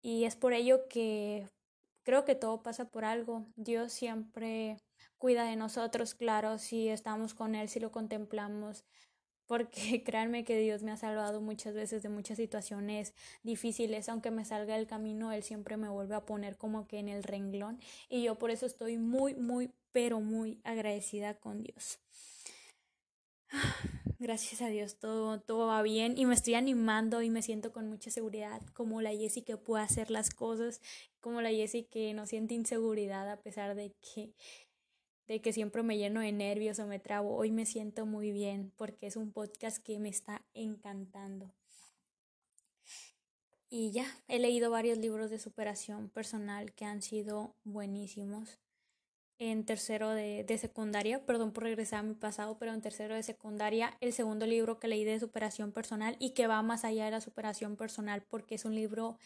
Y 0.03 0.24
es 0.24 0.37
por 0.37 0.53
ello 0.53 0.88
que 0.88 1.48
creo 2.05 2.24
que 2.24 2.35
todo 2.35 2.62
pasa 2.62 2.87
por 2.90 3.05
algo. 3.05 3.46
Dios 3.57 3.92
siempre 3.92 4.79
cuida 5.18 5.44
de 5.44 5.57
nosotros, 5.57 6.14
claro, 6.14 6.59
si 6.59 6.88
estamos 6.88 7.35
con 7.35 7.55
Él, 7.55 7.68
si 7.68 7.81
lo 7.81 7.90
contemplamos, 7.92 8.85
porque 9.46 10.03
créanme 10.05 10.44
que 10.44 10.59
Dios 10.59 10.83
me 10.85 10.92
ha 10.92 10.96
salvado 10.96 11.40
muchas 11.40 11.74
veces 11.74 12.03
de 12.03 12.09
muchas 12.09 12.37
situaciones 12.37 13.14
difíciles, 13.42 14.09
aunque 14.09 14.31
me 14.31 14.44
salga 14.44 14.77
del 14.77 14.87
camino, 14.87 15.33
Él 15.33 15.42
siempre 15.42 15.77
me 15.77 15.88
vuelve 15.88 16.14
a 16.14 16.24
poner 16.24 16.57
como 16.57 16.87
que 16.87 16.98
en 16.98 17.09
el 17.09 17.24
renglón 17.24 17.81
y 18.09 18.22
yo 18.22 18.38
por 18.38 18.51
eso 18.51 18.66
estoy 18.66 18.98
muy, 18.98 19.35
muy, 19.35 19.72
pero 19.92 20.20
muy 20.20 20.61
agradecida 20.64 21.35
con 21.35 21.64
Dios. 21.64 21.98
gracias 24.18 24.62
a 24.62 24.68
Dios 24.68 24.98
todo, 24.98 25.40
todo 25.40 25.68
va 25.68 25.83
bien 25.83 26.18
y 26.18 26.26
me 26.26 26.35
estoy 26.35 26.54
animando 26.54 27.22
y 27.22 27.31
me 27.31 27.42
siento 27.42 27.72
con 27.72 27.88
mucha 27.88 28.11
seguridad 28.11 28.61
como 28.74 29.00
la 29.00 29.11
Jessie 29.11 29.44
que 29.44 29.57
puede 29.57 29.85
hacer 29.85 30.11
las 30.11 30.31
cosas, 30.31 30.81
como 31.20 31.40
la 31.40 31.50
Jessie 31.50 31.87
que 31.87 32.12
no 32.14 32.26
siente 32.26 32.54
inseguridad 32.54 33.31
a 33.31 33.40
pesar 33.40 33.74
de 33.74 33.94
que 34.00 34.33
de 35.28 35.42
que 35.42 35.52
siempre 35.52 35.83
me 35.83 35.98
lleno 35.98 36.20
de 36.20 36.33
nervios 36.33 36.78
o 36.78 36.87
me 36.87 36.98
trabo. 36.98 37.37
Hoy 37.37 37.50
me 37.50 37.66
siento 37.66 38.07
muy 38.07 38.33
bien 38.33 38.72
porque 38.76 39.07
es 39.07 39.16
un 39.16 39.31
podcast 39.31 39.76
que 39.85 39.98
me 39.98 40.09
está 40.09 40.42
encantando. 40.54 41.52
Y 43.68 43.92
ya, 43.92 44.07
he 44.26 44.38
leído 44.38 44.70
varios 44.70 44.96
libros 44.96 45.28
de 45.28 45.38
superación 45.38 46.09
personal 46.09 46.72
que 46.72 46.87
han 46.87 47.02
sido 47.02 47.54
buenísimos 47.64 48.59
en 49.38 49.64
tercero 49.64 50.11
de, 50.11 50.44
de, 50.44 50.59
secundaria, 50.59 51.24
perdón 51.24 51.53
por 51.53 51.62
regresar 51.64 52.01
a 52.01 52.03
mi 52.03 52.14
pasado, 52.14 52.59
pero 52.59 52.74
en 52.74 52.81
tercero 52.81 53.14
de 53.14 53.22
secundaria, 53.22 53.96
el 54.01 54.12
segundo 54.12 54.46
libro 54.46 54.81
que 54.81 54.88
leí 54.88 55.05
de 55.05 55.20
superación 55.20 55.72
personal 55.72 56.16
y 56.18 56.31
que 56.31 56.46
va 56.46 56.61
más 56.62 56.85
allá 56.85 57.05
de 57.05 57.12
la 57.12 57.20
superación 57.20 57.77
personal 57.77 58.24
porque 58.29 58.57
es 58.57 58.64
un 58.64 58.74
libro 58.74 59.18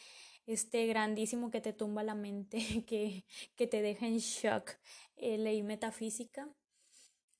este 0.46 0.86
grandísimo 0.86 1.50
que 1.50 1.60
te 1.60 1.72
tumba 1.72 2.02
la 2.02 2.14
mente, 2.14 2.58
que, 2.86 3.24
que 3.56 3.66
te 3.66 3.82
deja 3.82 4.06
en 4.06 4.18
shock. 4.18 4.70
Eh, 5.16 5.38
leí 5.38 5.62
Metafísica 5.62 6.48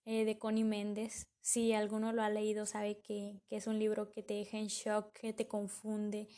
eh, 0.04 0.24
de 0.24 0.38
Connie 0.38 0.64
Méndez. 0.64 1.28
Si 1.40 1.72
alguno 1.72 2.12
lo 2.12 2.22
ha 2.22 2.30
leído 2.30 2.66
sabe 2.66 3.00
que, 3.00 3.42
que, 3.48 3.56
es 3.56 3.66
un 3.66 3.78
libro 3.78 4.10
que 4.10 4.22
te 4.22 4.34
deja 4.34 4.58
en 4.58 4.68
shock, 4.68 5.12
que 5.12 5.32
te 5.32 5.48
confunde, 5.48 6.28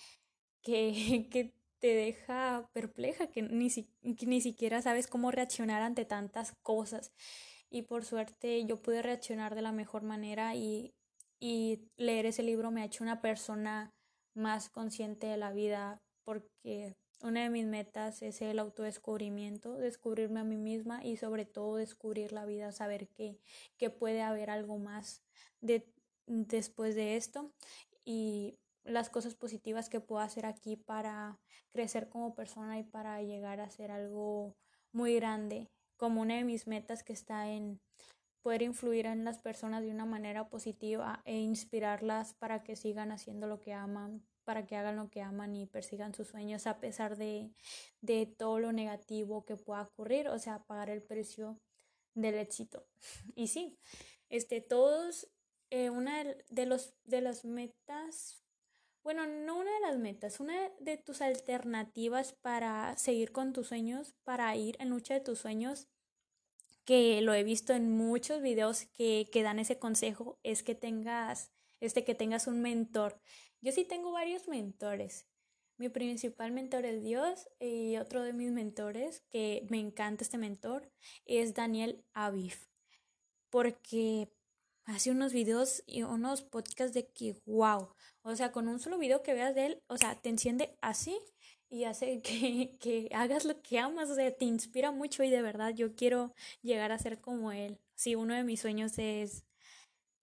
que, 0.62 1.28
que 1.30 1.54
te 1.84 1.94
deja 1.94 2.66
perpleja, 2.72 3.26
que 3.26 3.42
ni, 3.42 3.68
que 3.68 4.24
ni 4.24 4.40
siquiera 4.40 4.80
sabes 4.80 5.06
cómo 5.06 5.30
reaccionar 5.30 5.82
ante 5.82 6.06
tantas 6.06 6.52
cosas. 6.62 7.12
Y 7.68 7.82
por 7.82 8.06
suerte 8.06 8.64
yo 8.64 8.80
pude 8.80 9.02
reaccionar 9.02 9.54
de 9.54 9.60
la 9.60 9.70
mejor 9.70 10.02
manera 10.02 10.54
y, 10.54 10.94
y 11.38 11.90
leer 11.98 12.24
ese 12.24 12.42
libro 12.42 12.70
me 12.70 12.80
ha 12.80 12.86
hecho 12.86 13.04
una 13.04 13.20
persona 13.20 13.92
más 14.32 14.70
consciente 14.70 15.26
de 15.26 15.36
la 15.36 15.52
vida 15.52 16.00
porque 16.24 16.96
una 17.20 17.42
de 17.42 17.50
mis 17.50 17.66
metas 17.66 18.22
es 18.22 18.40
el 18.40 18.60
autodescubrimiento, 18.60 19.74
descubrirme 19.74 20.40
a 20.40 20.44
mí 20.44 20.56
misma 20.56 21.04
y 21.04 21.18
sobre 21.18 21.44
todo 21.44 21.76
descubrir 21.76 22.32
la 22.32 22.46
vida, 22.46 22.72
saber 22.72 23.08
que, 23.08 23.38
que 23.76 23.90
puede 23.90 24.22
haber 24.22 24.48
algo 24.48 24.78
más 24.78 25.22
de, 25.60 25.86
después 26.26 26.94
de 26.94 27.18
esto 27.18 27.52
y 28.06 28.56
las 28.84 29.10
cosas 29.10 29.34
positivas 29.34 29.88
que 29.88 30.00
puedo 30.00 30.22
hacer 30.22 30.46
aquí 30.46 30.76
para 30.76 31.38
crecer 31.70 32.08
como 32.08 32.34
persona 32.34 32.78
y 32.78 32.84
para 32.84 33.22
llegar 33.22 33.60
a 33.60 33.70
ser 33.70 33.90
algo 33.90 34.56
muy 34.92 35.14
grande, 35.16 35.70
como 35.96 36.20
una 36.20 36.36
de 36.36 36.44
mis 36.44 36.66
metas 36.66 37.02
que 37.02 37.12
está 37.12 37.50
en 37.50 37.80
poder 38.42 38.62
influir 38.62 39.06
en 39.06 39.24
las 39.24 39.38
personas 39.38 39.82
de 39.82 39.90
una 39.90 40.04
manera 40.04 40.48
positiva 40.50 41.22
e 41.24 41.38
inspirarlas 41.38 42.34
para 42.34 42.62
que 42.62 42.76
sigan 42.76 43.10
haciendo 43.10 43.46
lo 43.46 43.60
que 43.62 43.72
aman, 43.72 44.22
para 44.44 44.66
que 44.66 44.76
hagan 44.76 44.96
lo 44.96 45.08
que 45.08 45.22
aman 45.22 45.56
y 45.56 45.66
persigan 45.66 46.14
sus 46.14 46.28
sueños 46.28 46.66
a 46.66 46.78
pesar 46.78 47.16
de, 47.16 47.50
de 48.02 48.26
todo 48.26 48.58
lo 48.58 48.72
negativo 48.72 49.46
que 49.46 49.56
pueda 49.56 49.82
ocurrir, 49.82 50.28
o 50.28 50.38
sea, 50.38 50.62
pagar 50.64 50.90
el 50.90 51.02
precio 51.02 51.58
del 52.14 52.34
éxito. 52.34 52.86
Y 53.34 53.48
sí, 53.48 53.78
este, 54.28 54.60
todos, 54.60 55.28
eh, 55.70 55.90
una 55.90 56.24
de, 56.50 56.66
los, 56.66 56.94
de 57.04 57.20
las 57.20 57.44
metas, 57.44 58.43
bueno, 59.04 59.26
no 59.26 59.58
una 59.58 59.70
de 59.70 59.80
las 59.80 59.98
metas, 59.98 60.40
una 60.40 60.54
de 60.80 60.96
tus 60.96 61.20
alternativas 61.20 62.32
para 62.32 62.96
seguir 62.96 63.32
con 63.32 63.52
tus 63.52 63.68
sueños, 63.68 64.14
para 64.24 64.56
ir 64.56 64.76
en 64.80 64.88
lucha 64.88 65.12
de 65.12 65.20
tus 65.20 65.38
sueños, 65.38 65.88
que 66.86 67.20
lo 67.20 67.34
he 67.34 67.44
visto 67.44 67.74
en 67.74 67.90
muchos 67.90 68.40
videos 68.40 68.86
que, 68.86 69.28
que 69.30 69.42
dan 69.42 69.58
ese 69.58 69.78
consejo, 69.78 70.38
es 70.42 70.62
que 70.62 70.74
tengas, 70.74 71.52
este, 71.80 72.02
que 72.02 72.14
tengas 72.14 72.46
un 72.46 72.62
mentor. 72.62 73.20
Yo 73.60 73.72
sí 73.72 73.84
tengo 73.84 74.10
varios 74.10 74.48
mentores. 74.48 75.28
Mi 75.76 75.90
principal 75.90 76.52
mentor 76.52 76.86
es 76.86 77.02
Dios 77.02 77.48
y 77.60 77.96
otro 77.98 78.22
de 78.22 78.32
mis 78.32 78.52
mentores, 78.52 79.22
que 79.28 79.66
me 79.68 79.80
encanta 79.80 80.24
este 80.24 80.38
mentor, 80.38 80.90
es 81.26 81.52
Daniel 81.52 82.06
Aviv, 82.14 82.54
porque 83.50 84.33
hace 84.84 85.10
unos 85.10 85.32
videos 85.32 85.82
y 85.86 86.02
unos 86.02 86.42
podcasts 86.42 86.94
de 86.94 87.08
que, 87.08 87.36
wow, 87.46 87.88
o 88.22 88.36
sea, 88.36 88.52
con 88.52 88.68
un 88.68 88.80
solo 88.80 88.98
video 88.98 89.22
que 89.22 89.34
veas 89.34 89.54
de 89.54 89.66
él, 89.66 89.82
o 89.88 89.96
sea, 89.96 90.14
te 90.20 90.28
enciende 90.28 90.76
así 90.80 91.18
y 91.68 91.84
hace 91.84 92.20
que, 92.22 92.76
que 92.80 93.08
hagas 93.12 93.44
lo 93.44 93.60
que 93.62 93.78
amas, 93.78 94.10
o 94.10 94.14
sea, 94.14 94.30
te 94.30 94.44
inspira 94.44 94.92
mucho 94.92 95.22
y 95.22 95.30
de 95.30 95.42
verdad 95.42 95.74
yo 95.74 95.94
quiero 95.94 96.34
llegar 96.62 96.92
a 96.92 96.98
ser 96.98 97.20
como 97.20 97.52
él. 97.52 97.78
Sí, 97.94 98.14
uno 98.14 98.34
de 98.34 98.44
mis 98.44 98.60
sueños 98.60 98.98
es 98.98 99.44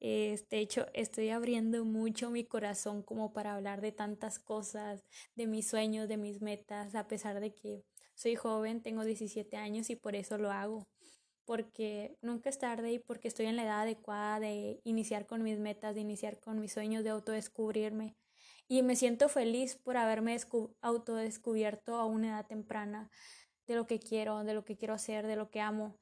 este, 0.01 0.57
hecho, 0.59 0.87
estoy 0.93 1.29
abriendo 1.29 1.85
mucho 1.85 2.31
mi 2.31 2.43
corazón 2.43 3.03
como 3.03 3.33
para 3.33 3.53
hablar 3.53 3.81
de 3.81 3.91
tantas 3.91 4.39
cosas, 4.39 5.05
de 5.35 5.45
mis 5.45 5.67
sueños, 5.67 6.07
de 6.09 6.17
mis 6.17 6.41
metas, 6.41 6.95
a 6.95 7.07
pesar 7.07 7.39
de 7.39 7.53
que 7.53 7.85
soy 8.15 8.35
joven, 8.35 8.81
tengo 8.81 9.05
17 9.05 9.57
años 9.57 9.91
y 9.91 9.95
por 9.95 10.15
eso 10.15 10.39
lo 10.39 10.51
hago. 10.51 10.87
Porque 11.45 12.17
nunca 12.21 12.49
es 12.49 12.59
tarde 12.59 12.91
y 12.91 12.99
porque 12.99 13.27
estoy 13.27 13.47
en 13.47 13.55
la 13.55 13.63
edad 13.63 13.81
adecuada 13.81 14.39
de 14.39 14.79
iniciar 14.83 15.25
con 15.27 15.43
mis 15.43 15.59
metas, 15.59 15.95
de 15.95 16.01
iniciar 16.01 16.39
con 16.39 16.59
mis 16.59 16.73
sueños, 16.73 17.03
de 17.03 17.09
autodescubrirme. 17.09 18.15
Y 18.67 18.83
me 18.83 18.95
siento 18.95 19.27
feliz 19.27 19.75
por 19.75 19.97
haberme 19.97 20.37
autodescubierto 20.81 21.95
a 21.95 22.05
una 22.05 22.29
edad 22.29 22.47
temprana 22.47 23.09
de 23.67 23.75
lo 23.75 23.87
que 23.87 23.99
quiero, 23.99 24.43
de 24.43 24.53
lo 24.53 24.63
que 24.63 24.77
quiero 24.77 24.93
hacer, 24.93 25.27
de 25.27 25.35
lo 25.35 25.49
que 25.49 25.59
amo. 25.59 25.99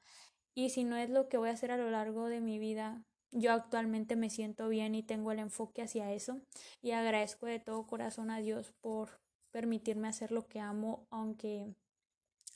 Y 0.54 0.70
si 0.70 0.84
no 0.84 0.96
es 0.96 1.10
lo 1.10 1.28
que 1.28 1.38
voy 1.38 1.48
a 1.48 1.52
hacer 1.52 1.72
a 1.72 1.76
lo 1.76 1.90
largo 1.90 2.26
de 2.26 2.40
mi 2.40 2.58
vida, 2.58 3.04
yo 3.32 3.52
actualmente 3.52 4.16
me 4.16 4.30
siento 4.30 4.68
bien 4.68 4.94
y 4.94 5.02
tengo 5.02 5.32
el 5.32 5.38
enfoque 5.38 5.82
hacia 5.82 6.12
eso 6.12 6.40
y 6.82 6.90
agradezco 6.90 7.46
de 7.46 7.60
todo 7.60 7.86
corazón 7.86 8.30
a 8.30 8.38
Dios 8.38 8.72
por 8.80 9.20
permitirme 9.52 10.08
hacer 10.08 10.32
lo 10.32 10.46
que 10.46 10.60
amo 10.60 11.06
aunque 11.10 11.74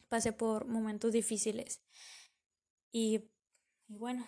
pase 0.08 0.32
por 0.32 0.66
momentos 0.66 1.12
difíciles. 1.12 1.80
Y, 2.96 3.28
bueno, 3.88 4.24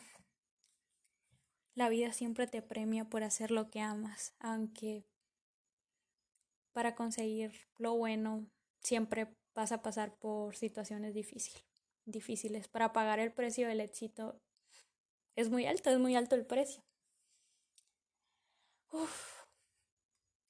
la 1.77 1.89
vida 1.89 2.13
siempre 2.13 2.49
te 2.49 2.63
premia 2.63 3.05
por 3.05 3.23
hacer 3.23 3.53
lo 3.53 3.71
que 3.71 3.79
amas, 3.81 4.35
aunque 4.41 5.07
para 6.73 6.97
conseguir 6.97 7.53
lo 7.79 7.95
bueno 7.95 8.51
siempre 8.81 9.33
vas 9.55 9.71
a 9.71 9.83
pasar 9.83 10.19
por 10.19 10.57
situaciones 10.57 11.15
difíciles. 11.15 12.67
Para 12.67 12.93
pagar 12.93 13.21
el 13.21 13.33
precio 13.33 13.69
del 13.69 13.81
éxito 13.81 14.43
es 15.37 15.49
muy 15.49 15.65
alto, 15.67 15.91
es 15.91 16.01
muy 16.01 16.17
alto 16.17 16.35
el 16.35 16.45
precio. 16.45 16.83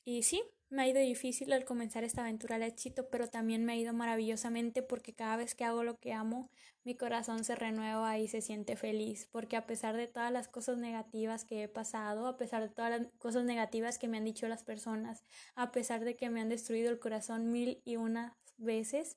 Y 0.07 0.23
sí, 0.23 0.43
me 0.77 0.83
ha 0.83 0.89
ido 0.89 1.01
difícil 1.01 1.53
al 1.55 1.65
comenzar 1.65 2.05
esta 2.05 2.21
aventura 2.21 2.57
al 2.57 2.63
éxito, 2.63 3.09
pero 3.09 3.29
también 3.29 3.65
me 3.65 3.73
ha 3.73 3.77
ido 3.77 3.95
maravillosamente 3.95 4.83
porque 4.83 5.15
cada 5.15 5.37
vez 5.37 5.55
que 5.55 5.65
hago 5.65 5.83
lo 5.83 5.99
que 5.99 6.13
amo, 6.13 6.51
mi 6.85 6.95
corazón 6.95 7.45
se 7.45 7.57
renueva 7.57 8.19
y 8.19 8.29
se 8.29 8.43
siente 8.43 8.77
feliz, 8.77 9.27
porque 9.33 9.57
a 9.57 9.67
pesar 9.67 9.97
de 9.97 10.07
todas 10.07 10.31
las 10.31 10.49
cosas 10.49 10.77
negativas 10.77 11.47
que 11.47 11.63
he 11.63 11.69
pasado, 11.69 12.27
a 12.27 12.37
pesar 12.37 12.63
de 12.63 12.69
todas 12.69 12.91
las 13.01 13.11
cosas 13.19 13.45
negativas 13.45 13.99
que 13.99 14.07
me 14.07 14.19
han 14.19 14.25
dicho 14.27 14.47
las 14.49 14.65
personas, 14.65 15.25
a 15.55 15.73
pesar 15.73 16.05
de 16.05 16.15
que 16.15 16.29
me 16.29 16.43
han 16.43 16.51
destruido 16.51 16.91
el 16.91 16.99
corazón 16.99 17.51
mil 17.51 17.81
y 17.87 17.97
una 17.97 18.37
veces, 18.59 19.17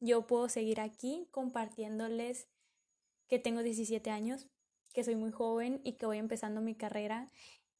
yo 0.00 0.26
puedo 0.26 0.48
seguir 0.48 0.80
aquí 0.80 1.28
compartiéndoles 1.30 2.48
que 3.28 3.38
tengo 3.38 3.62
17 3.62 4.10
años, 4.10 4.48
que 4.92 5.04
soy 5.04 5.14
muy 5.14 5.30
joven 5.30 5.80
y 5.84 5.92
que 5.92 6.06
voy 6.06 6.18
empezando 6.18 6.60
mi 6.60 6.74
carrera 6.74 7.30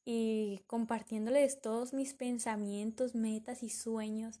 y 0.09 0.61
compartiéndoles 0.67 1.59
todos 1.59 1.91
mis 1.91 2.13
pensamientos, 2.13 3.13
metas 3.13 3.61
y 3.61 3.69
sueños 3.69 4.39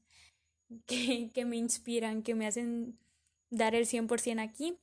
que, 0.85 1.29
que 1.33 1.43
me 1.43 1.57
inspiran, 1.57 2.23
que 2.23 2.35
me 2.35 2.47
hacen 2.47 2.97
dar 3.49 3.75
el 3.75 3.85
100% 3.85 4.39
aquí. 4.39 4.79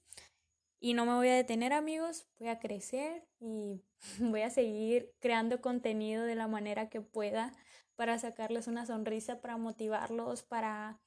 Y 0.80 0.92
no 0.92 1.06
me 1.06 1.14
voy 1.14 1.28
a 1.28 1.36
detener 1.36 1.72
amigos, 1.72 2.26
voy 2.38 2.48
a 2.48 2.58
crecer 2.58 3.24
y 3.40 3.80
voy 4.20 4.42
a 4.42 4.50
seguir 4.50 5.10
creando 5.20 5.62
contenido 5.62 6.24
de 6.24 6.34
la 6.34 6.48
manera 6.48 6.90
que 6.90 7.00
pueda 7.00 7.54
para 7.96 8.18
sacarles 8.18 8.66
una 8.66 8.84
sonrisa, 8.84 9.40
para 9.40 9.56
motivarlos, 9.56 10.42
para 10.42 11.00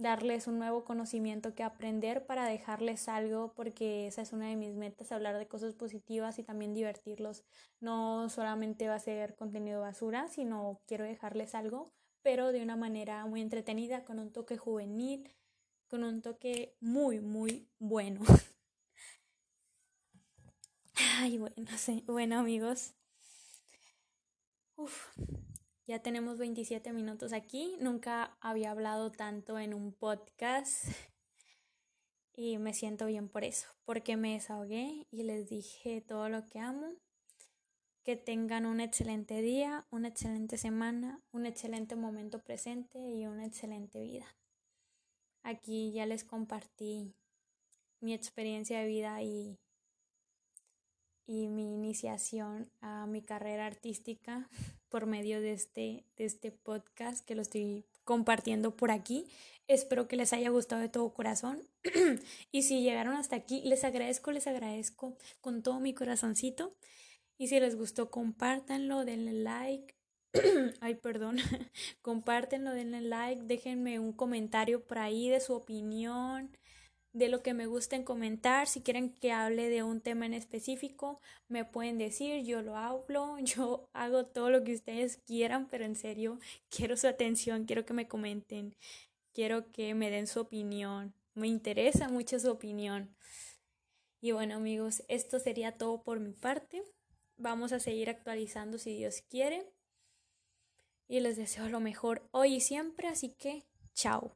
darles 0.00 0.46
un 0.46 0.58
nuevo 0.58 0.84
conocimiento 0.84 1.54
que 1.54 1.62
aprender 1.62 2.26
para 2.26 2.46
dejarles 2.46 3.08
algo, 3.08 3.52
porque 3.54 4.06
esa 4.06 4.22
es 4.22 4.32
una 4.32 4.48
de 4.48 4.56
mis 4.56 4.74
metas, 4.74 5.12
hablar 5.12 5.38
de 5.38 5.46
cosas 5.46 5.74
positivas 5.74 6.38
y 6.38 6.42
también 6.42 6.74
divertirlos. 6.74 7.44
No 7.80 8.28
solamente 8.28 8.88
va 8.88 8.94
a 8.96 9.00
ser 9.00 9.36
contenido 9.36 9.80
basura, 9.82 10.28
sino 10.28 10.80
quiero 10.86 11.04
dejarles 11.04 11.54
algo, 11.54 11.92
pero 12.22 12.52
de 12.52 12.62
una 12.62 12.76
manera 12.76 13.26
muy 13.26 13.40
entretenida, 13.40 14.04
con 14.04 14.18
un 14.18 14.32
toque 14.32 14.56
juvenil, 14.56 15.34
con 15.88 16.04
un 16.04 16.22
toque 16.22 16.76
muy, 16.80 17.20
muy 17.20 17.68
bueno. 17.78 18.20
Ay, 21.18 21.38
bueno, 21.38 21.54
sí. 21.76 22.04
bueno 22.06 22.38
amigos. 22.38 22.94
Uf. 24.76 25.10
Ya 25.86 26.00
tenemos 26.00 26.38
27 26.38 26.92
minutos 26.92 27.32
aquí. 27.32 27.76
Nunca 27.80 28.36
había 28.40 28.70
hablado 28.70 29.10
tanto 29.10 29.58
en 29.58 29.74
un 29.74 29.92
podcast. 29.92 30.84
Y 32.32 32.56
me 32.56 32.72
siento 32.72 33.04
bien 33.04 33.28
por 33.28 33.44
eso, 33.44 33.68
porque 33.84 34.16
me 34.16 34.32
desahogué 34.32 35.06
y 35.10 35.24
les 35.24 35.50
dije 35.50 36.00
todo 36.00 36.30
lo 36.30 36.46
que 36.46 36.58
amo. 36.58 36.94
Que 38.02 38.16
tengan 38.16 38.64
un 38.64 38.80
excelente 38.80 39.42
día, 39.42 39.86
una 39.90 40.08
excelente 40.08 40.56
semana, 40.56 41.20
un 41.32 41.44
excelente 41.44 41.96
momento 41.96 42.42
presente 42.42 42.98
y 42.98 43.26
una 43.26 43.44
excelente 43.44 44.00
vida. 44.00 44.26
Aquí 45.42 45.92
ya 45.92 46.06
les 46.06 46.24
compartí 46.24 47.14
mi 48.00 48.14
experiencia 48.14 48.80
de 48.80 48.86
vida 48.86 49.22
y, 49.22 49.58
y 51.30 51.46
mi 51.46 51.74
iniciación 51.74 52.68
a 52.80 53.06
mi 53.06 53.22
carrera 53.22 53.64
artística 53.64 54.48
por 54.88 55.06
medio 55.06 55.40
de 55.40 55.52
este, 55.52 56.04
de 56.16 56.24
este 56.24 56.50
podcast 56.50 57.24
que 57.24 57.36
lo 57.36 57.42
estoy 57.42 57.86
compartiendo 58.02 58.74
por 58.74 58.90
aquí. 58.90 59.26
Espero 59.68 60.08
que 60.08 60.16
les 60.16 60.32
haya 60.32 60.50
gustado 60.50 60.80
de 60.80 60.88
todo 60.88 61.14
corazón. 61.14 61.62
y 62.50 62.62
si 62.62 62.82
llegaron 62.82 63.14
hasta 63.14 63.36
aquí, 63.36 63.62
les 63.64 63.84
agradezco, 63.84 64.32
les 64.32 64.48
agradezco 64.48 65.16
con 65.40 65.62
todo 65.62 65.78
mi 65.78 65.94
corazoncito. 65.94 66.74
Y 67.38 67.46
si 67.46 67.60
les 67.60 67.76
gustó, 67.76 68.10
compártanlo, 68.10 69.04
denle 69.04 69.32
like. 69.32 69.94
Ay, 70.80 70.96
perdón. 70.96 71.36
compártenlo, 72.02 72.72
denle 72.72 73.02
like, 73.02 73.42
déjenme 73.44 74.00
un 74.00 74.12
comentario 74.12 74.84
por 74.84 74.98
ahí 74.98 75.28
de 75.28 75.38
su 75.38 75.54
opinión 75.54 76.50
de 77.12 77.28
lo 77.28 77.42
que 77.42 77.54
me 77.54 77.66
gusten 77.66 78.04
comentar. 78.04 78.66
Si 78.66 78.82
quieren 78.82 79.12
que 79.12 79.32
hable 79.32 79.68
de 79.68 79.82
un 79.82 80.00
tema 80.00 80.26
en 80.26 80.34
específico, 80.34 81.20
me 81.48 81.64
pueden 81.64 81.98
decir, 81.98 82.44
yo 82.44 82.62
lo 82.62 82.76
hablo, 82.76 83.38
yo 83.40 83.88
hago 83.92 84.26
todo 84.26 84.50
lo 84.50 84.64
que 84.64 84.74
ustedes 84.74 85.18
quieran, 85.26 85.68
pero 85.68 85.84
en 85.84 85.96
serio, 85.96 86.38
quiero 86.68 86.96
su 86.96 87.06
atención, 87.06 87.64
quiero 87.64 87.84
que 87.84 87.94
me 87.94 88.08
comenten, 88.08 88.76
quiero 89.32 89.70
que 89.72 89.94
me 89.94 90.10
den 90.10 90.26
su 90.26 90.40
opinión. 90.40 91.14
Me 91.34 91.48
interesa 91.48 92.08
mucho 92.08 92.38
su 92.38 92.50
opinión. 92.50 93.14
Y 94.20 94.32
bueno 94.32 94.56
amigos, 94.56 95.02
esto 95.08 95.38
sería 95.38 95.78
todo 95.78 96.02
por 96.02 96.20
mi 96.20 96.32
parte. 96.32 96.82
Vamos 97.36 97.72
a 97.72 97.80
seguir 97.80 98.10
actualizando 98.10 98.76
si 98.76 98.96
Dios 98.96 99.22
quiere. 99.22 99.66
Y 101.08 101.20
les 101.20 101.36
deseo 101.36 101.68
lo 101.68 101.80
mejor 101.80 102.28
hoy 102.30 102.56
y 102.56 102.60
siempre, 102.60 103.08
así 103.08 103.30
que 103.30 103.64
chao. 103.94 104.32